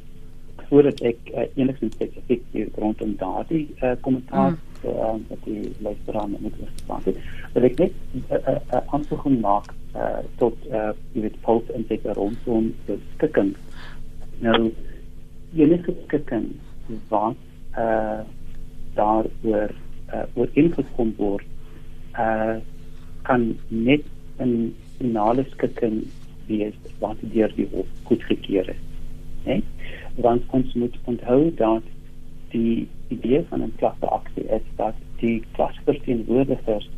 [0.65, 4.87] voordat ek uh, enigstens spesifiek hier rondom daardie uh, kommentaar mm.
[4.89, 7.03] uh, wat die luisteraar moet verstaan.
[7.53, 11.85] Wil ek net 'n uh, uh, uh, aanvoeging maak uh, tot uh, die pols en
[11.87, 13.53] dit rondom die skikking.
[14.41, 14.73] Nou
[15.55, 16.47] enige skikking
[17.09, 17.35] wat
[17.77, 18.21] uh
[18.95, 19.71] daaroor
[20.13, 21.45] uh oor ingekom word
[22.19, 22.57] uh
[23.27, 24.03] kan net
[24.39, 26.03] 'n finale skikking
[26.47, 28.83] wees wat deur die hof goedgekeur is.
[29.45, 29.61] Né?
[30.15, 31.83] Want ons moet onthou dat
[32.51, 36.89] die idee van 'n klasseaksie is dat die klasverteenwoordigers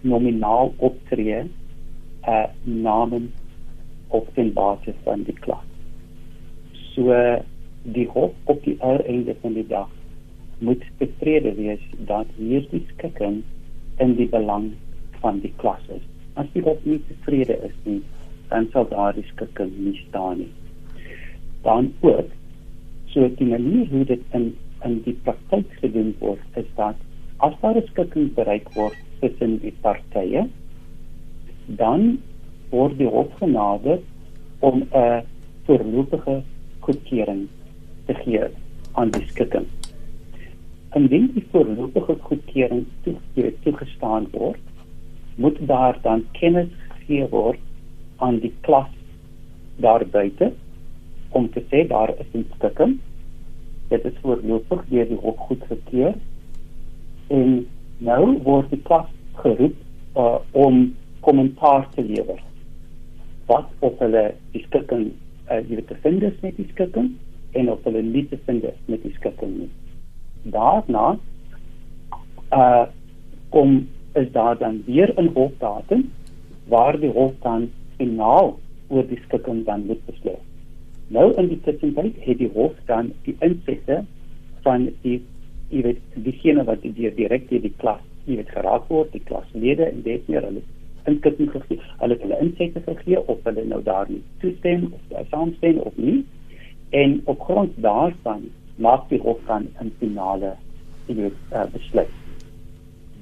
[0.00, 1.42] nominaal optree
[2.28, 3.30] uh namens
[4.08, 5.71] op den basis van die klas.
[6.94, 7.16] So
[7.82, 9.90] die hof op die einde van die dag
[10.58, 13.42] moet tevrede wees dat hierdie skikking
[13.98, 14.72] in die belang
[15.22, 16.04] van die klas is.
[16.38, 18.00] As die hof nie tevrede is nie,
[18.50, 20.52] dan sal daardie skikking nie staan nie.
[21.66, 22.30] Dan ook
[23.12, 24.52] so die manier hoe dit in
[24.82, 26.98] in die praktyk gedoen word is dat
[27.46, 30.48] as daar 'n skikking bereik word tussen die partye,
[31.66, 32.18] dan
[32.70, 33.98] word die hof genader
[34.58, 35.22] om 'n
[35.66, 36.42] voorlopige
[36.86, 37.46] goedkeuring
[38.06, 38.48] te gee
[38.92, 39.66] aan die skikking.
[40.98, 44.60] Indien die voorlopige goedkeuring toegegee toegestaan word,
[45.40, 47.60] moet daar dan kennis gegee word
[48.16, 48.90] aan die klas
[49.82, 50.52] daar buite
[51.32, 52.98] om te sê daar is 'n skikking.
[53.88, 56.14] Dit is voorlopig deur die hof goedgekeur
[57.28, 57.66] en
[57.98, 59.74] nou word die klas geroep
[60.16, 62.40] uh, om kommentaar te lewer.
[63.46, 65.12] Wat of hulle die skikking
[65.50, 67.12] uh, jy weet te vind is met die skikking
[67.58, 69.70] en of hulle nie te vind is met die skikking nie.
[70.54, 71.16] Daarna
[72.52, 72.84] uh
[73.52, 76.10] kom is daar dan weer 'n hofdatum
[76.68, 80.46] waar die hof dan finaal oor die skikking dan moet besluit.
[81.08, 84.04] Nou in die tussentyd het die hof dan die insette
[84.62, 85.20] van die
[85.68, 89.88] jy weet diegene wat die direk deur die klas jy weet geraak word, die klaslede
[89.88, 90.62] en dit meer hulle
[91.10, 95.96] inskikking gegee, hulle hulle insette gegee of hulle nou daar nie toestem of saamstem of
[95.96, 96.24] nie.
[96.90, 100.54] En op grond daarvan maak die hof dan 'n finale
[101.06, 102.12] weet uh, besluit.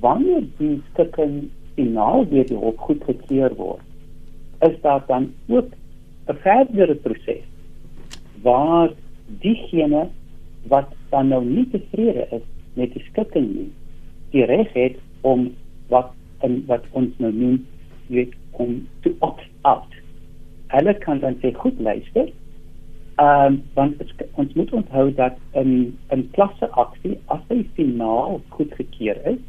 [0.00, 3.84] Wanneer die skikking finaal deur die hof goedgekeur word,
[4.60, 5.70] is daar dan ook
[6.28, 7.44] 'n verdere proses
[8.42, 8.90] waar
[9.26, 10.08] diegene
[10.68, 12.42] wat dan nou nie tevrede is
[12.74, 13.70] met die skikking nie,
[14.30, 15.50] die reg het om
[15.88, 16.12] wat
[16.46, 17.58] en wat ons nou noem
[18.06, 19.98] weet om te opt out.
[20.74, 22.30] Hulle kan dan sê goed luister.
[23.20, 28.40] Ehm um, want het, ons moet onthou dat 'n 'n klasse aksie as hy finaal
[28.48, 29.40] goedgekeur is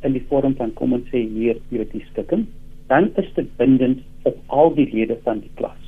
[0.00, 2.46] in die vorm van kom ons sê hier hier die skikking,
[2.86, 5.82] dan is dit bindend op al die lede van die klas.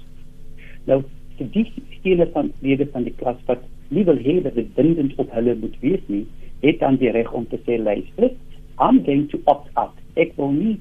[0.85, 1.03] Nou
[1.39, 1.67] die
[1.99, 5.55] stele van lede van die klas wat nie wil hê dat dit bindend op hulle
[5.55, 6.27] moet wees nie,
[6.61, 8.31] het dan die reg om te sê luister,
[8.79, 10.02] I'm going to opt out.
[10.17, 10.79] Ek wil nie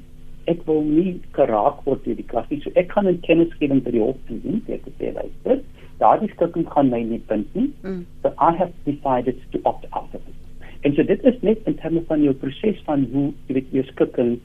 [0.49, 2.61] ek wil nie geraak word deur die klas nie.
[2.63, 5.61] So ek kan 'n kennisgewing by die hof doen, dit te sê luister,
[5.99, 7.69] daardie skikking gaan my nie bind nie.
[7.83, 8.05] Mm.
[8.21, 10.39] So I have decided to opt out of it.
[10.81, 13.83] En so dit is net in terme van jou proses van hoe jy weet jou
[13.91, 14.39] skikking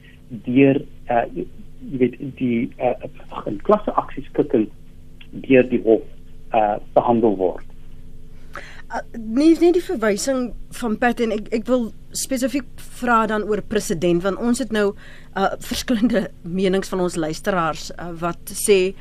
[0.45, 1.47] deur uh jy
[2.03, 2.95] weet die uh
[3.47, 4.69] 'n klasse aksies skikking
[5.49, 6.05] deur die hof
[6.53, 7.65] uh behandel word.
[8.87, 12.67] Uh, nie nie die verwysing van Pat en ek ek wil spesifiek
[13.01, 14.89] vra dan oor president want ons het nou
[15.37, 18.95] uh verskillende menings van ons luisteraars uh, wat sê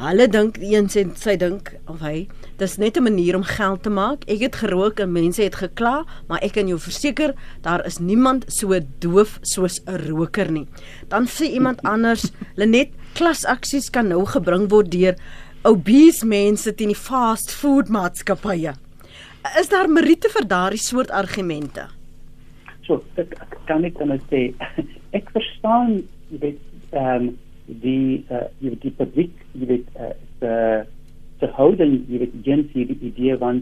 [0.00, 2.28] hulle dink een sê sy dink of hy
[2.60, 4.24] dis net 'n manier om geld te maak.
[4.28, 8.44] Ek het gerook en mense het gekla, maar ek kan jou verseker daar is niemand
[8.48, 10.66] so doof soos 'n roker nie.
[11.08, 15.16] Dan sê iemand anders, Lenet klasaksies kan nou gebring word deur
[15.64, 18.74] obese mense teen die fast food maatskappye.
[19.60, 21.99] Is daar meriete vir daardie soort argumente?
[22.90, 24.48] So, ek, ek kan net dan sê
[25.18, 26.00] ek verstaan
[26.32, 27.28] jy weet ehm um,
[27.84, 30.08] die uh, jy weet die publiek jy weet uh,
[30.42, 30.54] the
[31.38, 33.60] the holding jy weet gens hierdie idee van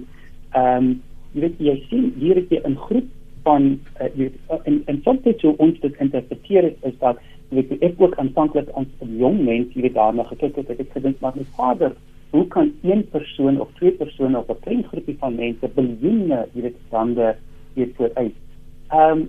[0.56, 0.88] ehm um,
[1.34, 3.12] jy weet jy sien hier is 'n groep
[3.44, 3.68] van
[4.00, 7.20] uh, jy weet en en soms dit so ons dit interpreteer is dat
[7.52, 11.20] weet ek ook aanvanklik as 'n jong mens hier daarna gekyk het ek het gedink
[11.20, 11.92] maar my vader
[12.32, 16.60] hoe kan een persoon of twee persone of 'n klein groepie van mense biljoene jy
[16.62, 17.36] weet rande
[17.74, 18.36] hier voor uit
[18.88, 19.28] ehm um,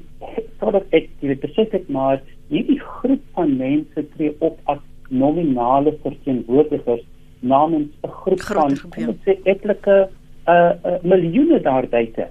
[0.59, 7.03] sodat ek weet besef ek maar hierdie groep van mense tree op as nominale verteenwoordigers
[7.39, 9.13] namens 'n groep van ja.
[9.25, 10.09] sê etlike
[10.47, 12.27] uh, uh miljoene daar buite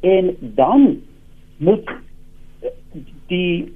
[0.00, 1.02] en dan
[1.56, 1.90] moet
[3.26, 3.72] die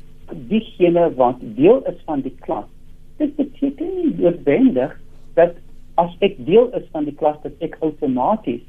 [0.49, 2.69] diegene wat deel is van die klas.
[3.17, 4.95] Dit beteken nie noodwendig
[5.39, 5.57] dat
[6.01, 8.65] as ek deel is van die klas dat ek outomaties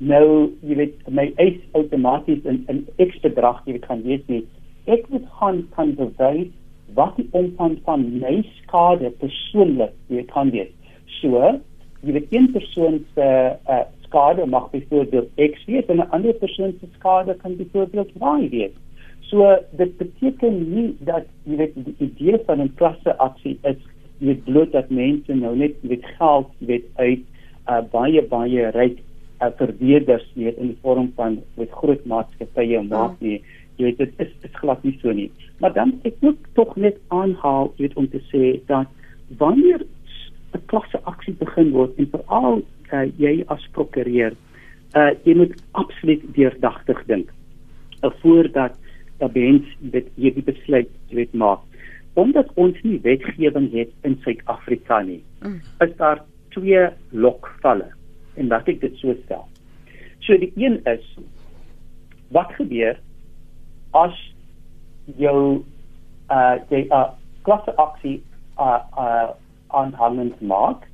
[0.00, 4.42] nou, jy weet, my eis outomaties in in ek bedrag jy weet kan wees nie.
[4.88, 6.50] Ek moet gaan kan bewys
[6.96, 10.72] wat die omvang van my skade persoonlik jy kan wees.
[11.20, 11.36] So,
[12.02, 13.26] jy weet een persoon se
[13.68, 18.48] uh, skade mag byvoorbeeld X wees en 'n ander persoon se skade kan byvoorbeeld Y
[18.50, 18.74] wees.
[19.30, 23.76] So dit beteken nie dat jy weet die idee van 'n klasse aksie is
[24.18, 27.22] jy weet bloot dat mense nou net weet geld weet uit
[27.68, 28.98] uh, baie baie ryk
[29.40, 33.38] uh, verweerders weet in die vorm van met groot maatskappye en maak nie
[33.76, 35.30] jy weet dit is dit glad nie so nie
[35.62, 38.86] maar dan ek moet tog net aanhaal weet om te sê dat
[39.42, 39.86] wanneer
[40.54, 44.34] 'n klasse aksie begin word en veral uh, jy as prokureur
[44.94, 47.32] uh, jy moet absoluut deurdagtig dink
[48.02, 48.76] uh, voordat
[49.20, 51.60] dat mens dit hierdie besluit weet maak.
[52.18, 55.60] Omdat ons nie wetgewing het in Suid-Afrika nie, mm.
[55.84, 56.22] is daar
[56.56, 57.92] twee lokvalle
[58.40, 59.46] en laat ek dit so stel.
[60.26, 61.04] So die een is
[62.34, 62.98] wat gebeur
[63.98, 64.16] as
[65.18, 65.62] jou
[66.30, 67.10] uh jy 'n uh,
[67.42, 68.20] klasse aksie
[68.58, 69.30] uh uh
[69.68, 70.86] aanhangend maak.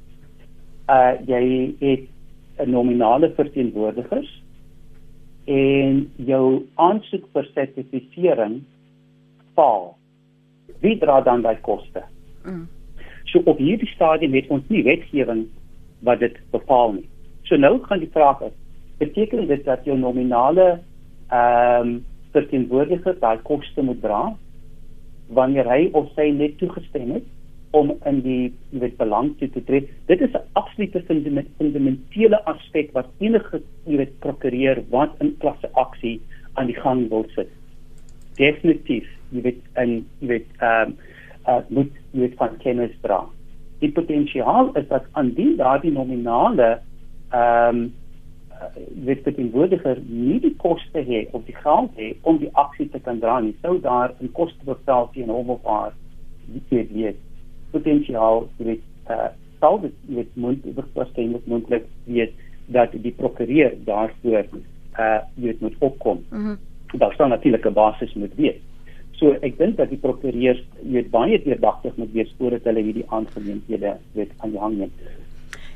[0.88, 2.08] Uh jy het
[2.58, 4.30] 'n nominale verteenwoordigers
[5.44, 8.64] en jou aansoek vir sertifisering
[9.54, 9.96] faal
[10.80, 12.02] Wie dra dan daai koste?
[12.44, 12.66] Mm.
[13.24, 15.46] So op hierdie stadium het ons nie wetgewing
[16.06, 17.08] wat dit bepaal nie.
[17.46, 18.54] So nou gaan die vraag is,
[18.98, 20.80] beteken dit dat jou nominale
[21.30, 21.96] ehm um,
[22.36, 24.20] verteenwoordiger daai koste moet dra
[25.32, 27.24] wanneer hy of sy net toegestem het
[27.76, 29.88] om in die weet belang toe te tree.
[30.10, 36.20] Dit is 'n absolute fundamentele aspek wat enige weet prokureur wat in klasse aksie
[36.54, 37.48] aan die gang wil sit.
[38.36, 40.96] Definitief, jy weet en jy weet ehm um,
[41.48, 43.24] uh, moet jy weet van kennis dra.
[43.78, 46.80] Die potensiaal is dat aan die daardie nominale
[47.30, 47.94] ehm um,
[49.04, 52.98] dit in woordiger nie die koste hê of die geld hê om die aksie te
[52.98, 53.56] kan dra nie.
[53.62, 55.92] Sou daar 'n koste betaal teen hom of haar
[56.46, 57.16] die weet
[57.70, 59.28] potensiaal weet uh,
[59.60, 62.32] sal dit met moontlik waarskynlik moontlik wees
[62.66, 64.44] dat die prokureur daarvoor
[64.98, 66.24] uh weet moet opkom.
[66.30, 66.58] Mm
[66.96, 68.60] daar staan natuurlik 'n basis moet wees.
[69.10, 73.96] So ek dink dat die prokureurs weet baie deurdagtig moet wees voordat hulle hierdie aangeleenthede
[74.12, 74.92] weet aan die hang neem.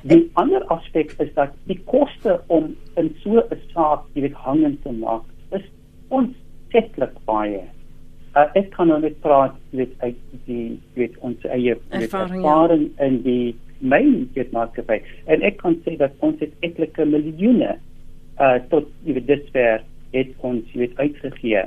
[0.02, 4.92] Die ander aspek is dat die koste om in so 'n saak weet hangend te
[4.92, 5.66] maak is
[6.08, 7.66] ontsettlik baie
[8.36, 13.08] uh, ek kan nou net praat met uit die weet ons eie ervaring, ervaring ja.
[13.08, 15.00] in die main get maatskappy
[15.32, 19.84] en ek kan sê dat ons het etlike miljoene uh, tot jy weet dit ver
[20.14, 21.66] het ons jy weet uitgegee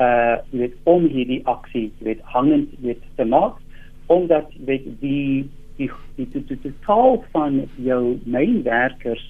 [0.00, 3.58] uh jy weet om hierdie aksie jy weet hangend jy weet te maak
[4.10, 5.48] omdat jy weet die
[5.80, 9.22] die die die die die taal van jou mynwerkers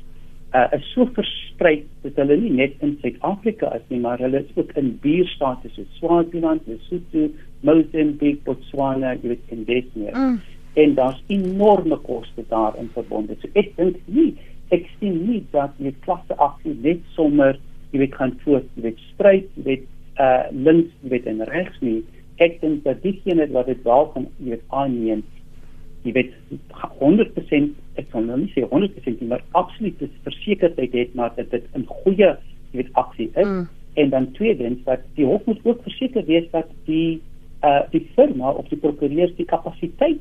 [0.55, 4.53] uh, is so versprei dat hulle nie net in Suid-Afrika is nie, maar hulle is
[4.59, 7.29] ook in buurstate soos Swaziland, Lesotho,
[7.67, 10.17] Mozambique, Botswana, jy weet in Desmere.
[10.17, 10.39] Mm.
[10.81, 13.37] En daar's enorme koste daarin verbonde.
[13.43, 14.33] So ek dink nie
[14.75, 17.59] ek sien nie dat die klasse aksie net sommer
[17.91, 19.89] jy weet kan voort, jy weet stryd, jy weet
[20.21, 22.01] uh links, jy weet en regs nie.
[22.41, 25.25] Ek dink dat diegene wat dit wel kan jy weet aanneem
[26.03, 26.33] jy weet
[27.01, 31.51] 100% ek kan nou nie sê 100% nie, maar absoluut is versekerheid het maar dat
[31.51, 32.37] dit 'n goeie
[32.73, 33.47] jy weet aksie is.
[33.47, 33.69] Mm.
[33.95, 37.21] en dan tweedens dat die hof moet ook verseker wees dat die
[37.63, 40.21] uh die firma of die prokureurs die kapasiteit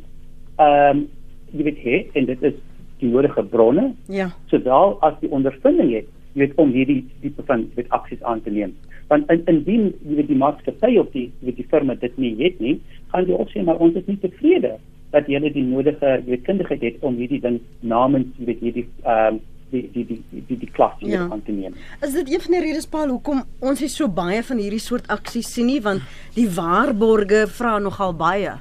[0.58, 1.08] ehm um,
[1.52, 2.58] jy weet het en dit is
[3.00, 3.94] die nodige bronne.
[4.06, 4.28] Ja.
[4.52, 8.52] Sodra as die ondervinding het jy weet om hierdie tipe van weet aksies aan te
[8.54, 8.76] neem.
[9.08, 12.60] Want in, indien jy weet die maatskappy of die weet die firma dit nie het
[12.60, 12.80] nie
[13.14, 14.76] gaan die hof sê maar ons is nie tevrede
[15.14, 19.42] dat jy die nodige wetenskaplikheid het om hierdie ding namens jy weet hierdie ehm um,
[19.70, 21.28] die die die die die, die klas hier ja.
[21.30, 21.76] aan te neem.
[22.02, 25.06] Is dit een van die redes Paul hoekom ons hier so baie van hierdie soort
[25.14, 26.02] aksies sien nie want
[26.34, 28.56] die waarborge vra nogal baie.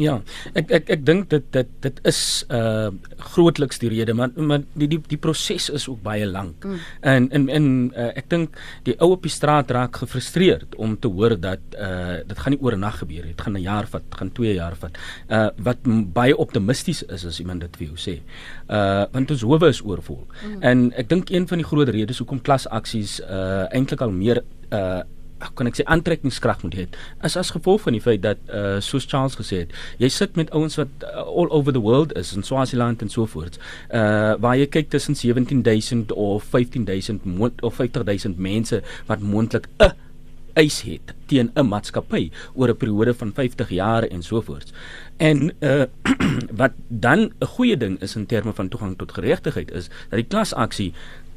[0.00, 0.14] Ja,
[0.56, 2.88] ek ek ek dink dit dit dit is uh
[3.32, 6.64] grootliks die rede maar maar die die die proses is ook baie lank.
[6.64, 6.78] Mm.
[7.12, 8.56] En en en uh, ek dink
[8.88, 12.62] die ou op die straat raak gefrustreerd om te hoor dat uh dit gaan nie
[12.64, 13.36] oor 'n nag gebeur nie.
[13.36, 14.96] Dit gaan 'n jaar vat, gaan 2 jaar vat.
[15.28, 15.78] Uh wat
[16.12, 18.20] baie optimisties is as iemand dit vir jou sê.
[18.68, 20.24] Uh want ons howe is oorvol.
[20.24, 20.62] Mm.
[20.62, 24.40] En ek dink een van die groot redes hoekom klasaksies uh eintlik al meer
[24.72, 25.02] uh
[25.54, 26.86] kan ek sê aantrekkingskrag moet hê.
[27.24, 30.50] Is as gevolg van die feit dat uh, soos Charles gesê het jy sit met
[30.56, 33.58] ouens wat uh, all over the world is in Swaziland en so voort
[33.90, 37.26] uh waar jy kyk tussen 17000 of 15000
[37.62, 39.92] of 50000 mense wat moontlik 'n
[40.54, 44.72] eis het teen 'n maatskappy oor 'n periode van 50 jaar en so voort
[45.16, 45.84] en uh
[46.60, 50.28] wat dan 'n goeie ding is in terme van toegang tot geregtigheid is dat die
[50.28, 50.92] klasaksie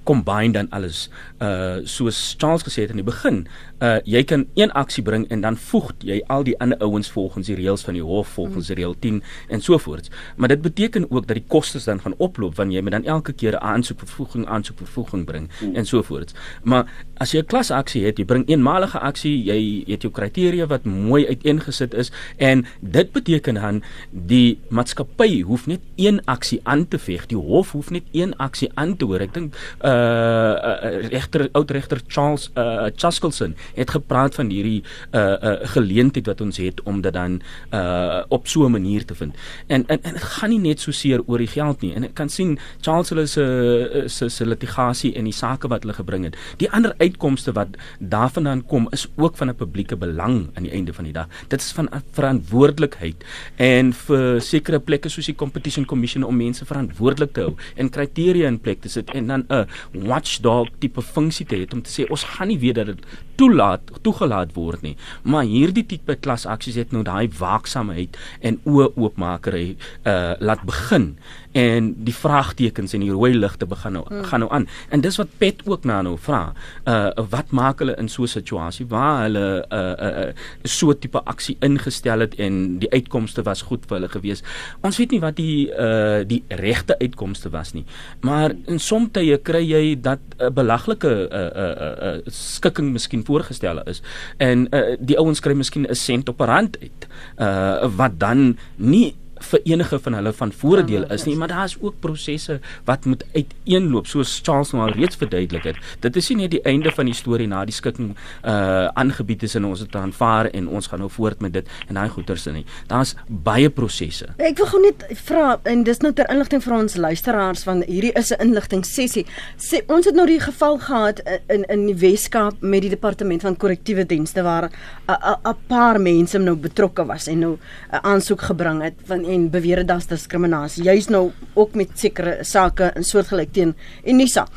[0.06, 1.10] combine dan alles
[1.44, 3.48] uh soos Charles gesê het in die begin
[3.84, 7.50] uh jy kan een aksie bring en dan voeg jy al die ander ouens volgens
[7.50, 10.10] die reëls van die hof volgens die reël 10 en so voort.
[10.36, 13.34] Maar dit beteken ook dat die kostes dan gaan oploop wanneer jy met dan elke
[13.34, 15.76] keer 'n aansoek vervoeging aansoek vervoeging bring mm.
[15.76, 16.34] en so voort.
[16.64, 16.86] Maar
[17.18, 21.28] as jy 'n klasaksie het, jy bring eenmalige aksie, jy het jou kriteria wat mooi
[21.28, 27.26] uiteengesit is en dit beteken dan die maatskappy hoef net een aksie aan te veg.
[27.32, 29.20] Die hof hoef net een aksie aan te hoor.
[29.20, 35.22] Ek dink uh, uh regter oud regter Charles uh Chaskelson het gepraat van hierdie uh
[35.22, 37.42] uh geleentheid wat ons het om dit dan
[37.74, 39.36] uh op so 'n manier te vind.
[39.68, 41.94] En en en dit gaan nie net so seer oor die geld nie.
[41.94, 45.94] En ek kan sien Charles hulle se se se litigasie en die sake wat hulle
[45.94, 46.36] gebring het.
[46.58, 47.68] Die ander uitkomste wat
[48.00, 51.28] daarvandaan kom is ook van 'n publieke belang aan die einde van die dag.
[51.48, 53.26] Dit is van verantwoordelikheid
[53.56, 58.48] en vir sekere plekke soos die competition commission om mense verantwoordelik te hou en kriteria
[58.48, 62.08] in plek te sit en dan 'n watchdog tipe funksie te hê om te sê
[62.10, 63.06] ons gaan nie weet dat dit
[63.40, 64.96] toelaat toegelaat word nie.
[65.24, 71.16] Maar hierdie tipe klasaksies het nou daai waaksaamheid en oopmakery uh laat begin
[71.56, 74.24] en die vraagtekens en die rooi ligte begin nou mm.
[74.28, 74.68] gaan nou aan.
[74.92, 76.42] En dis wat Pet ook na nou vra.
[76.84, 80.34] Uh wat maak hulle in so 'n situasie waar hulle uh uh
[80.64, 84.44] so tipe aksie ingestel het en die uitkomste was goed vir hulle gewees.
[84.82, 87.86] Ons weet nie wat die uh die regte uitkomste was nie.
[88.22, 93.26] Maar in sommige tye kry jy dat 'n uh, belaglike uh uh uh skikking miskien
[93.26, 94.02] voorgestel is
[94.38, 97.08] en uh, die ouens kry miskien 'n sent op 'n rand uit
[97.40, 99.16] uh wat dan nie
[99.52, 103.24] vir enige van hulle van voordeel is nie, maar daar is ook prosesse wat moet
[103.34, 105.78] uiteenloop soos Charles nou al reeds verduidelik het.
[106.00, 109.56] Dit is nie net die einde van die storie na die skikking uh aangebied is
[109.56, 112.66] en ons het aanvaar en ons gaan nou voort met dit en daai goeters nie.
[112.88, 114.28] Daar's baie prosesse.
[114.38, 118.14] Ek wil gou net vra en dis nou ter inligting vir ons luisteraars van hierdie
[118.20, 119.26] is 'n inligting sessie.
[119.58, 123.58] Sê ons het nou die geval gehad in in die Weskaap met die departement van
[123.58, 124.70] korrektiewe dienste waar
[125.08, 127.58] 'n paar mense nou betrokke was en nou
[127.92, 130.86] 'n aansoek gebring het van en beweer dit as diskriminasie.
[130.88, 133.76] Jy's nou ook met sekere sake in soortgelyk teen
[134.08, 134.48] Unisa.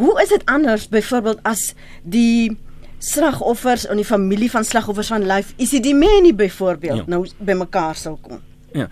[0.00, 2.56] Hoe is dit anders byvoorbeeld as die
[3.00, 7.08] slagoffers en die familie van slagoffers van Life ICD Many byvoorbeeld ja.
[7.08, 8.40] nou bymekaar sou kom?
[8.72, 8.86] Ja.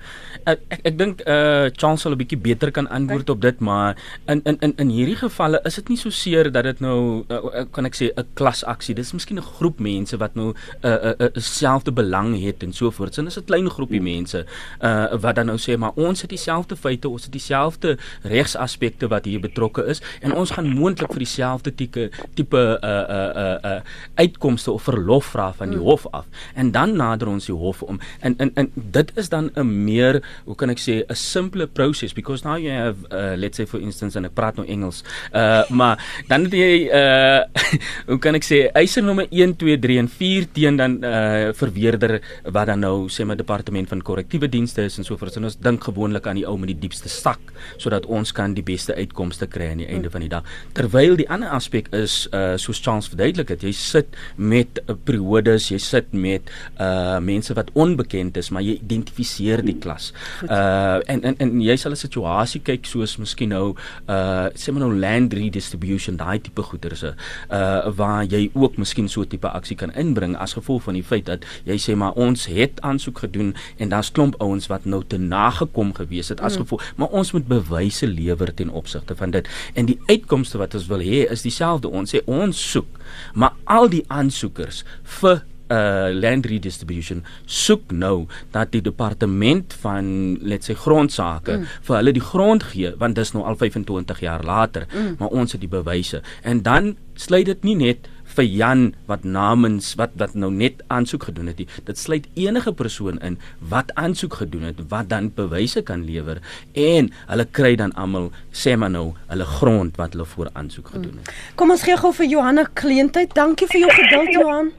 [0.49, 3.61] Ek ek, ek dink eh uh, Charles sal 'n bietjie beter kan antwoord op dit,
[3.61, 7.25] maar in in in in hierdie gevalle is dit nie so seer dat dit nou
[7.29, 8.95] uh, kan ek sê 'n klasaksie.
[8.95, 12.63] Dis miskien 'n groep mense wat nou 'n uh, 'n uh, uh, selfde belang het
[12.63, 13.15] en so voort.
[13.15, 14.47] Sin is 'n klein groepie mense
[14.83, 19.25] uh wat dan nou sê maar ons het dieselfde feite, ons het dieselfde regsaspekte wat
[19.25, 23.81] hier betrokke is en ons gaan moontlik vir dieselfde tipe tipe uh uh uh, uh
[24.15, 25.85] uitkomste of verlof vra van die mm.
[25.85, 26.27] hof af.
[26.55, 30.21] En dan nader ons die hof om en en en dit is dan 'n meer
[30.45, 33.81] hoe kan ek sê 'n simpler process because now you have uh, let's say for
[33.81, 35.03] instance en ek praat nou Engels
[35.33, 35.99] uh maar
[36.29, 37.45] dan het jy uh
[38.11, 42.19] hoe kan ek sê eiser nommer 1 2 3 en 4 teen dan uh verweerder
[42.45, 45.37] wat dan nou sê my departement van korrektiewe dienste is en so voort.
[45.39, 47.41] En ons dink gewoonlik aan die ou met die diepste sak
[47.81, 50.47] sodat ons kan die beste uitkomste kry aan die einde van die dag.
[50.77, 55.71] Terwyl die ander aspek is uh soos Charles verduidelik het jy sit met uh, periodes
[55.73, 60.13] jy sit met uh mense wat onbekend is maar jy identifiseer deur die klas.
[60.47, 63.75] Uh en en en jy sal 'n situasie kyk soos miskien nou
[64.09, 67.15] uh sê maar nou land redistribution, daai tipe goederse
[67.51, 71.03] uh waar jy ook miskien so 'n tipe aksie kan inbring as gevolg van die
[71.03, 75.03] feit dat jy sê maar ons het aansoek gedoen en daar's klomp ouens wat nou
[75.07, 76.63] te nagekom gewees het as mm.
[76.63, 79.49] gevolg, maar ons moet bewyse lewer ten opsigte van dit.
[79.75, 81.89] En die uitkomste wat ons wil hê is dieselfde.
[81.89, 82.99] Ons sê ons soek,
[83.35, 84.85] maar al die aansoekers
[85.21, 91.67] vir uh land redistribution soek nou dat die departement van let's say grondsake mm.
[91.89, 95.17] vir hulle die grond gee want dis nou al 25 jaar later mm.
[95.19, 98.09] maar ons het die bewyse en dan sluit dit nie net
[98.39, 101.63] vir Jan wat namens wat wat nou net aansoek gedoen het.
[101.89, 103.39] Dit sluit enige persoon in
[103.73, 106.43] wat aansoek gedoen het wat dan bewyse kan lewer
[106.73, 111.23] en hulle kry dan almal sê maar nou hulle grond wat hulle voor aansoek gedoen
[111.23, 111.33] het.
[111.59, 113.35] Kom ons gee gou vir Johanna kleentheid.
[113.35, 114.71] Dankie vir jou geduld Johan.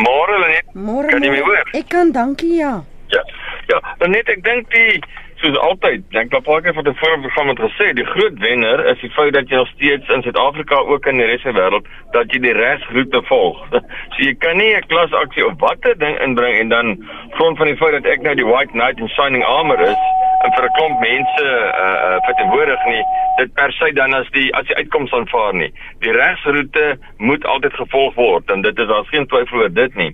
[0.00, 0.70] Môre Lenet.
[0.74, 1.08] Môre.
[1.12, 1.74] Kan jy my hoor?
[1.76, 2.80] Ek kan, dankie ja.
[3.14, 3.24] Ja.
[3.70, 5.00] Ja, Lenet, ek dink die
[5.40, 9.00] soos altyd, dink dat paartjie van die vorige program het gesê, die groot wenner is
[9.00, 11.88] die feit dat jy nog steeds in Suid-Afrika ook in die res van die wêreld
[12.16, 13.62] dat jy die regsroete volg.
[14.12, 16.96] so jy kan nie 'n klasaksie of watter ding inbring en dan
[17.38, 20.19] grond van die feit dat ek nou die white knight in shining armor is en
[20.48, 21.46] vir 'n klomp mense
[21.84, 23.04] uh uh verteenwoordig nie
[23.40, 25.70] dit per se dan as die as die uitkoms aanvaar nie.
[26.04, 30.10] Die regsroete moet altyd gevolg word en dit is daar's geen twyfel oor dit nie.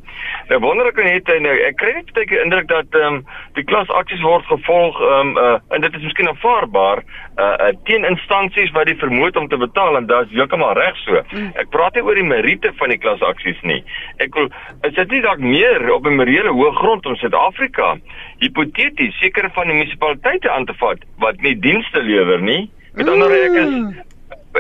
[0.51, 3.24] Nou wonder ek net nou ek kry net 'n indruk dat ehm um,
[3.59, 7.03] die klasaksies word gevolg ehm um, uh en dit is miskien aanvaarbaar
[7.39, 10.97] uh, uh teen instansies wat die vermoed om te betaal en dit is heeltemal reg
[11.05, 11.22] so.
[11.55, 13.83] Ek praat nie oor die meriete van die klasaksies nie.
[14.18, 14.51] Ek wil
[14.83, 17.97] is dit nie dalk meer op 'n morele hoë grond om Suid-Afrika
[18.39, 22.70] hipoteties sekere van die munisipaliteite aan te vat wat nie dienste lewer nie.
[22.95, 23.93] Met ander woorde ek is mm.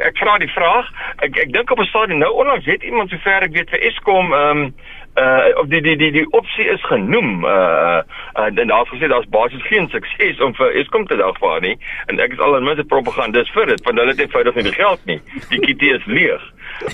[0.06, 0.92] ek vra die vraag.
[1.24, 4.32] Ek ek dink op 'n stadium nou onlangs het iemand sover ek weet vir Eskom
[4.32, 4.74] ehm um,
[5.16, 7.44] uh of die die die die opsie is genoem.
[7.44, 8.00] Uh,
[8.36, 11.76] uh en daar gesê daar's basies geen sukses om vir Eskom te dagvaar nie.
[12.06, 14.78] En ek is al in minste propagandis vir dit want hulle het eenvoudig nie die
[14.80, 15.20] geld nie.
[15.48, 16.42] Die kitty is leeg.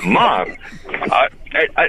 [0.07, 1.27] Maar uh,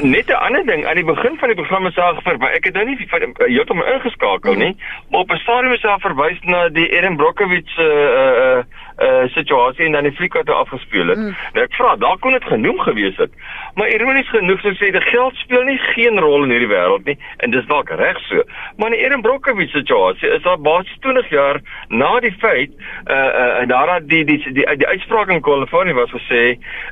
[0.01, 0.85] net 'n ander ding.
[0.85, 3.07] Aan die begin van die program is daar maar ek het nou nie
[3.37, 4.75] heeltemal ingeskakel nie
[5.09, 8.63] maar op 'n stadium is daar verwys na die Eren Brokovich uh uh
[9.01, 11.17] uh situasie en dan die fliek wat hy afgespeel het.
[11.17, 11.35] Mm.
[11.53, 13.31] Nou ek vra, daar kon dit genoem gewees het.
[13.75, 17.17] Maar ironies genoeg sou sê die geld speel nie geen rol in hierdie wêreld nie
[17.45, 18.43] en dis dalk reg so.
[18.77, 22.71] Maar in die Aaron Brockovich situasie is daar basies 20 jaar na die feit
[23.09, 26.43] uh uh en daar het die die die die, die uitspraak in Kalifornië was gesê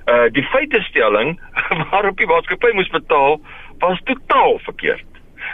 [0.07, 1.39] uh die feitestelling
[1.91, 3.39] waarop die maatskappy moes betaal
[3.79, 5.10] was totaal verkeerd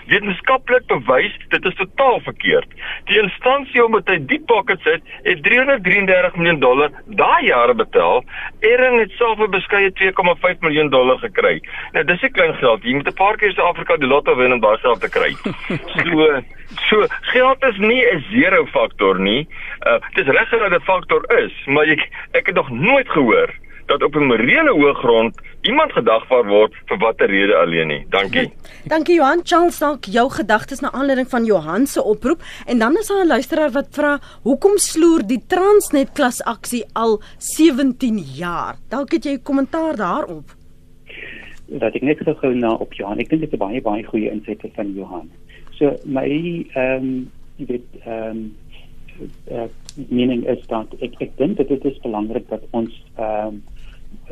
[0.08, 2.70] wetenskaplik bewys dit is totaal verkeerd.
[3.10, 8.24] Die instansie om dit in die pocket sit, het 333 miljoen dollar daai jare betaal.
[8.60, 11.62] Ering het self 'n beskeie 2,5 miljoen dollar gekry.
[11.94, 12.84] Nou dis 'n klein geld.
[12.84, 15.36] Jy moet 'n paar keer Suid-Afrika die lotto wen om daai geld te kry.
[16.08, 16.38] So
[16.90, 19.48] so geld is nie 'n zero faktor nie.
[19.86, 23.50] Uh dis reg dat dit 'n faktor is, maar ek ek het nog nooit gehoor
[23.88, 28.06] dat op 'n morele hoëgrond iemand gedagvaar word vir watter rede alleen nie.
[28.10, 28.52] Dankie.
[28.94, 29.40] Dankie Johan.
[29.44, 33.28] Charles, dalk jou gedagtes na aanleiding van Johan se oproep en dan is daar 'n
[33.28, 39.32] luisteraar wat vra, "Hoekom sloer die Transnet klas aksie al 17 jaar?" Dalk het jy
[39.32, 40.56] 'n kommentaar daarop.
[41.66, 43.20] Dat ek net gou na op Johan.
[43.20, 45.30] Ek dink dit is baie baie goeie insette van Johan.
[45.72, 48.56] So my ehm um, jy weet ehm um,
[49.52, 49.68] uh,
[50.10, 53.64] mening is dat ek ek dink dit is belangrik dat ons ehm um,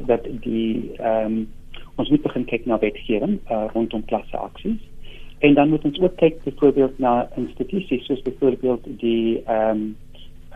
[0.06, 1.48] dat die ehm um,
[1.96, 4.82] ons moet begin kyk na wetgewing uh, rondom klasse aksies
[5.40, 9.96] en dan moet ons ook kyk byvoorbeeld na instituties soos byvoorbeeld die ehm um,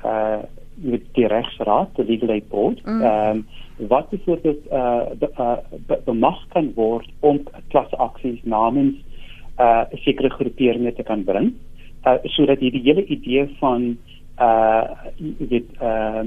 [0.06, 0.42] uh
[0.80, 3.02] met die regsraad die legal aid board mm.
[3.02, 3.46] ehm mm.
[3.80, 5.02] um, wat byvoorbeeld uh,
[5.40, 5.58] uh
[6.06, 8.96] bemag kan word om klasse aksies namens
[9.60, 11.54] uh sekere groeperinge te kan bring
[12.08, 13.98] uh sodat hierdie hele idee van
[14.40, 14.84] uh
[15.18, 16.24] jy weet uh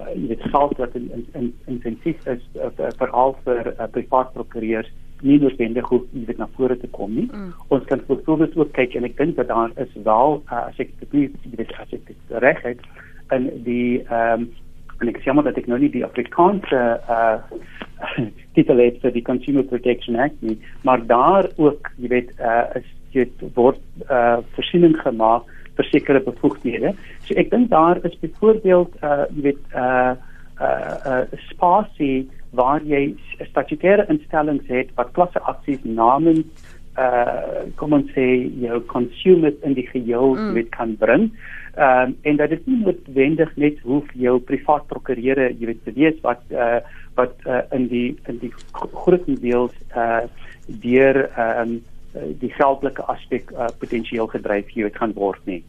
[0.00, 2.70] uh, jy weet geld wat in in in intensief is uh,
[3.00, 4.92] veral vir uh, privaat prokureurs
[5.22, 7.28] nie noodwendig hoef jy weet na vore te kom nie.
[7.32, 7.54] Mm.
[7.72, 10.92] Ons kan byvoorbeeld ook kyk en ek dink dat daar is wel uh, as ek
[11.00, 12.86] dit weet as ek dit reg het
[13.34, 14.48] en die ehm um,
[15.00, 16.82] en ek sê maar dat ek nou nie die Afrikaanse
[17.16, 17.38] uh
[18.56, 22.88] titel het vir die Consumer Protection Act nie, maar daar ook jy weet uh is
[23.16, 26.94] dit word uh voorsiening gemaak vir sekere bevoegdhede.
[27.26, 30.14] So ek dink daar is byvoorbeeld uh jy weet uh
[30.60, 33.16] uh, uh spasie waar jy
[33.50, 36.46] statutêre instellings het wat klasse aksies namens
[36.96, 38.26] uh kom ons sê
[38.62, 40.54] jou consumers in die geheel mm.
[40.56, 41.30] weet kan bring.
[41.76, 45.92] Ehm um, en dat dit nie noodwendig net hoef jou privaat prokureure jy weet te
[45.92, 46.80] wees wat uh
[47.16, 50.24] wat uh, in die in die groot deel uh
[50.66, 51.76] deur ehm um,
[52.40, 55.62] die geldelike aspek uh, potensieel gedryf hier gaan word nie.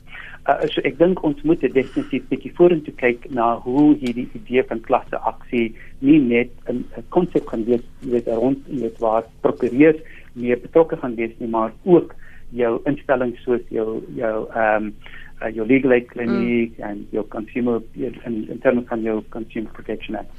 [0.48, 4.84] Uh, so ek dink ons moet definitief bietjie vorentoe kyk na hoe hierdie idee van
[4.86, 7.84] klasse aksie nie net 'n konsep kan wees
[8.14, 10.00] wat rond net waar prokureurs
[10.34, 12.16] meer betrokke gaan wees nie, maar ook
[12.56, 14.94] jou instellings soos jou jou ehm um,
[15.42, 16.90] uh, your legal aid clinic mm.
[16.90, 20.32] and your consumer in, in terms van jou consumer protection act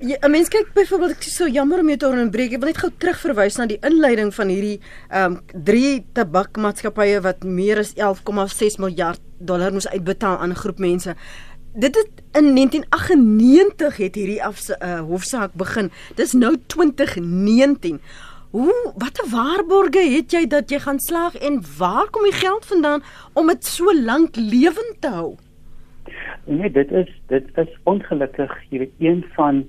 [0.00, 2.82] ja, 'n mens kyk byvoorbeeld ek so jammer om jou te onderbreek ek wil net
[2.82, 4.78] gou terugverwys na die inleiding van hierdie
[5.10, 10.78] ehm um, drie tabakmaatskappye wat meer as 11,6 miljard dollar moes uitbetaal aan 'n groep
[10.78, 11.14] mense.
[11.74, 15.90] Dit het in 1998 het hierdie af, uh, hofsaak begin.
[16.14, 18.00] Dis nou 2019
[18.50, 23.02] Hoe watter waarborge het jy dat jy gaan slaag en waar kom die geld vandaan
[23.34, 25.34] om dit so lank lewend te hou?
[26.48, 29.66] Nee, dit is dit is ongelukkig, jy weet een van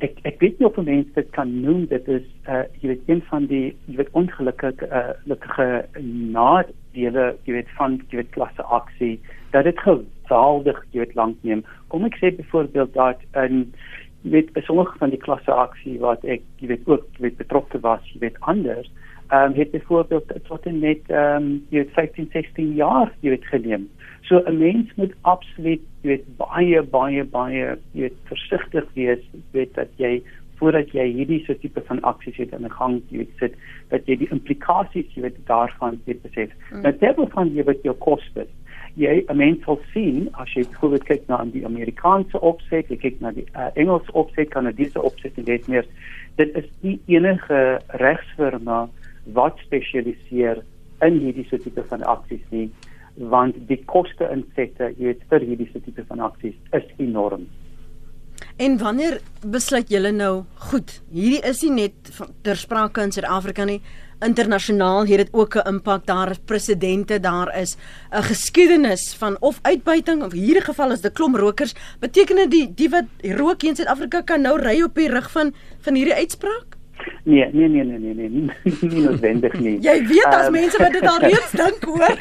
[0.00, 3.20] ek ek weet nie of mense dit kan noem dit is uh jy weet een
[3.28, 5.68] van die jy weet ongelukkige uh lukkige
[6.36, 9.18] nadele jy weet van jy weet klasse aksie
[9.52, 11.64] dat dit geweldig jy weet lank neem.
[11.92, 13.68] Kom ek sê byvoorbeeld dat 'n
[14.28, 17.80] jy weet sommige van die klasse aksie wat ek jy weet ook jy weet betrokke
[17.84, 18.88] was jy weet anders
[19.28, 23.30] ehm um, het byvoorbeeld tot en met ehm um, jy weet 15 16 jaar jy
[23.36, 23.88] weet geneem
[24.28, 29.74] so 'n mens moet absoluut jy weet baie baie baie jy weet versigtig wees weet
[29.74, 30.22] dat jy
[30.58, 33.54] voordat jy hierdie so tipe van aksies het in gang jy weet sit
[33.88, 36.82] dat jy die implikasies jy weet daarvan weet besef mm.
[36.82, 38.50] nou terwyl van jy weet jou kostes
[38.98, 43.20] jy 'n mens sal sien as jy byvoorbeeld kyk na die Amerikaanse opset, jy kyk
[43.20, 45.86] na die uh, Engelse opset, Kanadese opset en dit meer,
[46.36, 48.88] dit is nie enige regsfirma
[49.34, 50.62] wat spesialiseer
[51.06, 52.66] in hierdie soort tipe van aksies nie,
[53.30, 57.46] want die koste insette, jy weet vir hierdie soort tipe van aksies is enorm.
[58.58, 62.10] En wanneer besluit julle nou, goed, hierdie is nie net
[62.42, 63.80] ter sprake in Suid-Afrika nie,
[64.24, 67.76] internasionaal het dit ook 'n impak daar is presidente daar is
[68.10, 72.74] 'n geskiedenis van of uitbuiting of hierdie geval is dit klomp rokers beteken dit die
[72.74, 76.78] die wat rook in Suid-Afrika kan nou ry op die rug van van hierdie uitspraak
[77.22, 78.28] Nee, nee, nee, nee, nee, nee,
[78.64, 79.78] nie, nie noodwendig nie.
[79.80, 82.14] Jy weet as um, mense wat dit al reeds dink hoor.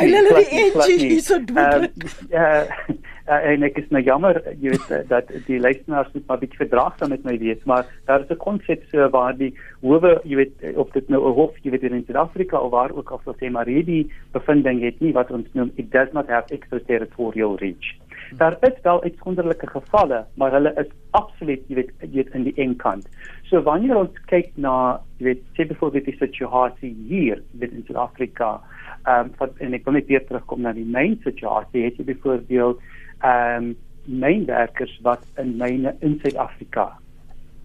[0.00, 1.88] Hulle hulle die edge hier so doen.
[2.28, 2.96] Ja, uh,
[3.30, 7.12] en ek is nou jammer jy weet uh, dat die luisteraars moet maar bietjie verdraagsaam
[7.14, 9.52] met my wees maar daar is 'n konsep so waar die
[9.82, 13.10] howe jy weet of dit nou 'n hof jy weet in Suid-Afrika of waar ook
[13.10, 16.52] al sou sê maar hierdie bevinding het nie wat ons noem it does not have
[16.52, 17.94] extraterritorial reach.
[18.38, 22.56] Daar is wel uitsonderlike gevalle maar hulle is absoluut jy weet jy weet in die
[22.56, 23.06] enkant
[23.44, 28.60] so wanneer ons kyk na jy weet sê byvoorbeeld die situasie hier in Suid-Afrika
[29.06, 32.80] ehm um, en ek wil net weer terugkom na die myn situasie het jy byvoorbeeld
[33.20, 36.88] ehm um, mynwerkers wat in myne in Suid-Afrika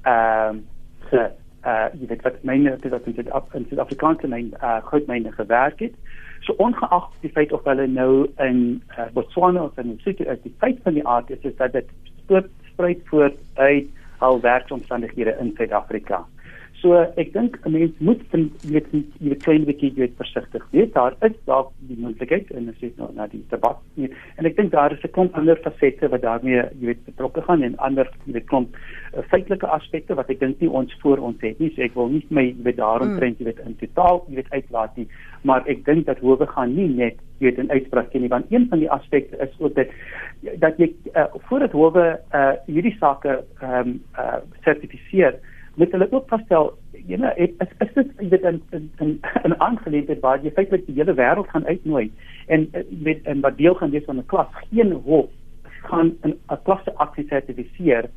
[0.03, 0.63] ehm um,
[1.09, 1.29] se
[1.65, 5.93] uh jy weet wat myne wat in Suid-Afrikaanse myn uh goudmyne gewerk het.
[6.45, 10.53] So ongeag die feit of hulle nou in uh, Botswana of in Lesotho is die
[10.59, 11.89] feit van die aard is, is dat dit
[12.71, 13.87] spruit voort uit
[14.17, 16.25] al werksomstandighede in Suid-Afrika
[16.81, 20.63] So ek dink 'n mens moet jy weet jy weet klein bietjie jy weet versigtig
[20.71, 20.91] wees.
[20.93, 24.09] Daar is dalk die moontlikheid en as jy nou na die debat nie.
[24.37, 27.63] En ek dink daar is 'n klomp ander fasette wat daarmee jy weet betrokke gaan
[27.63, 31.41] en ander jy weet klomp uh, feitelike aspekte wat ek dink nie ons voor ons
[31.41, 31.71] het nie.
[31.75, 34.51] So ek wil nie my jy weet daarom trend jy weet in totaal jy weet
[34.51, 35.07] uitlaat nie.
[35.43, 38.67] Maar ek dink dat howe gaan nie net jy weet in uitspraak nie want een
[38.69, 39.87] van die aspekte is ook dat
[40.59, 45.39] dat jy uh, voordat howe uh, hierdie sake ehm um, uh, sertifiseer
[45.75, 46.73] moet hulle ook vasstel
[47.07, 47.51] jy know is
[47.83, 49.13] is dit jy weet in in
[49.43, 52.11] in aangeleentheid waar jy feitelik die hele wêreld gaan uitnooi
[52.47, 54.47] en met en wat deel gaan wees van 'n klas.
[54.71, 55.29] Geen hof
[55.89, 58.09] gaan 'n 'n klasse aksie sertifiseer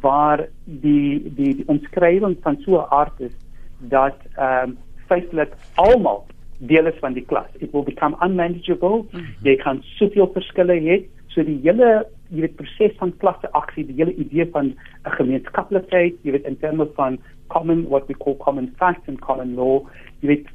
[0.00, 3.36] waar die die, die omskrywing van so 'n aard is
[3.78, 6.26] dat ehm um, feitelik almal
[6.58, 7.50] deel is van die klas.
[7.58, 8.96] It will become unmanageable.
[8.98, 9.34] Mm -hmm.
[9.42, 11.06] jy kan soveel verskille hê.
[11.26, 14.74] So die hele jy weet proses van klasse aksie die hele idee van
[15.06, 17.18] 'n gemeenskaplikheid jy weet in terme van
[17.48, 19.80] common what we call common facts and common law
[20.20, 20.46] jy weet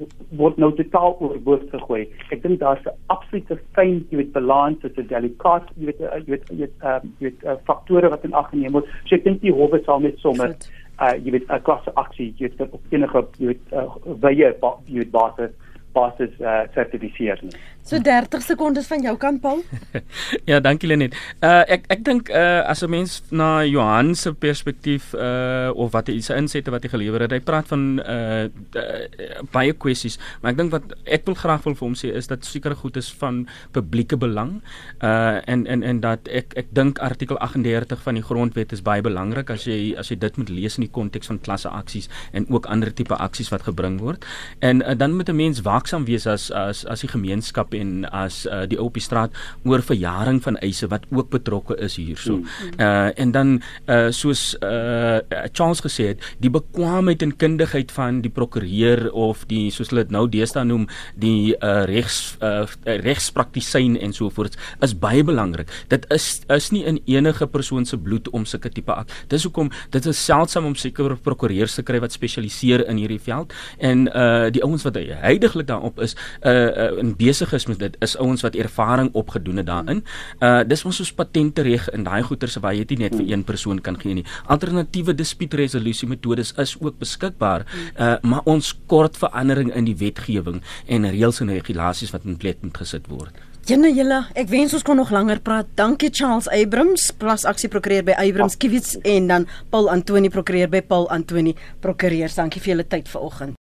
[0.41, 5.07] word nou totaal oorboord gegooi ek dink daar's 'n absolute fyn jy weet balans tussen
[5.07, 8.49] delicaat jy weet jy weet jy weet, uh, jy weet uh, faktore wat in ag
[8.49, 10.55] geneem word so ek dink die howe sal met sommer
[10.99, 14.53] uh, jy weet 'n klasse aksie jy weet op enige jy weet uh, wye
[14.87, 15.51] jy weet basis
[15.93, 17.53] basis uh, sertifiseer nie.
[17.83, 19.59] So 30 sekondes van jou kant Paul.
[20.49, 21.17] ja, dankie Lenet.
[21.43, 26.07] Uh ek ek dink uh as 'n mens na Johan se perspektief uh of wat
[26.07, 30.53] hy se insette wat hy gelewer het, hy praat van uh, uh baie kwessies, maar
[30.53, 33.11] ek dink wat ek wil graag wil vir hom sê is dat sekere goed is
[33.19, 33.43] van
[33.75, 34.61] publieke belang.
[35.03, 39.03] Uh en en en dat ek ek dink artikel 38 van die grondwet is baie
[39.03, 42.47] belangrik as jy as jy dit moet lees in die konteks van klasse aksies en
[42.47, 44.23] ook ander tipe aksies wat gebring word.
[44.63, 48.45] En uh, dan moet 'n mens waaksaam wees as as as die gemeenskap en as
[48.47, 49.31] uh, die ou op die straat
[49.67, 52.39] oor verjaring van eise wat ook betrokke is hierso.
[52.39, 52.79] Mm.
[52.79, 55.19] Uh en dan uh soos uh
[55.51, 60.13] Charles gesê het, die bekwaamheid en kundigheid van die prokureur of die soos hulle dit
[60.13, 60.87] nou deesdae noem,
[61.19, 65.69] die uh regs uh regspraktisyn en so voort is baie belangrik.
[65.89, 69.11] Dit is is nie in enige persoon se bloed om sulke tipe ak.
[69.27, 73.53] Dis hoekom dit is seldsaam om sekere prokureurs te kry wat spesialiseer in hierdie veld
[73.79, 77.97] en uh die ouens wat heidaglik daarop is uh, uh in besig is met dit
[78.05, 80.03] is ouens wat ervaring opgedoen het daarin.
[80.39, 83.31] Uh dis ons soos patente reg in daai goeder se waar jy dit net vir
[83.31, 84.25] een persoon kan gee nie.
[84.47, 87.65] Alternatiewe dispuutresolusie metodes is ook beskikbaar.
[87.97, 92.61] Uh maar ons kort verandering in die wetgewing en reëls en regulasies wat in plek
[92.61, 93.43] moet gesit word.
[93.63, 95.69] Jenne julle, ek wens ons kon nog langer praat.
[95.79, 100.83] Dankie Charles Abrams, plas aksie prokureur by Abrams Kiwits en dan Paul Antoni prokureur by
[100.83, 102.35] Paul Antoni prokureurs.
[102.35, 103.62] Dankie vir julle tyd vanoggend.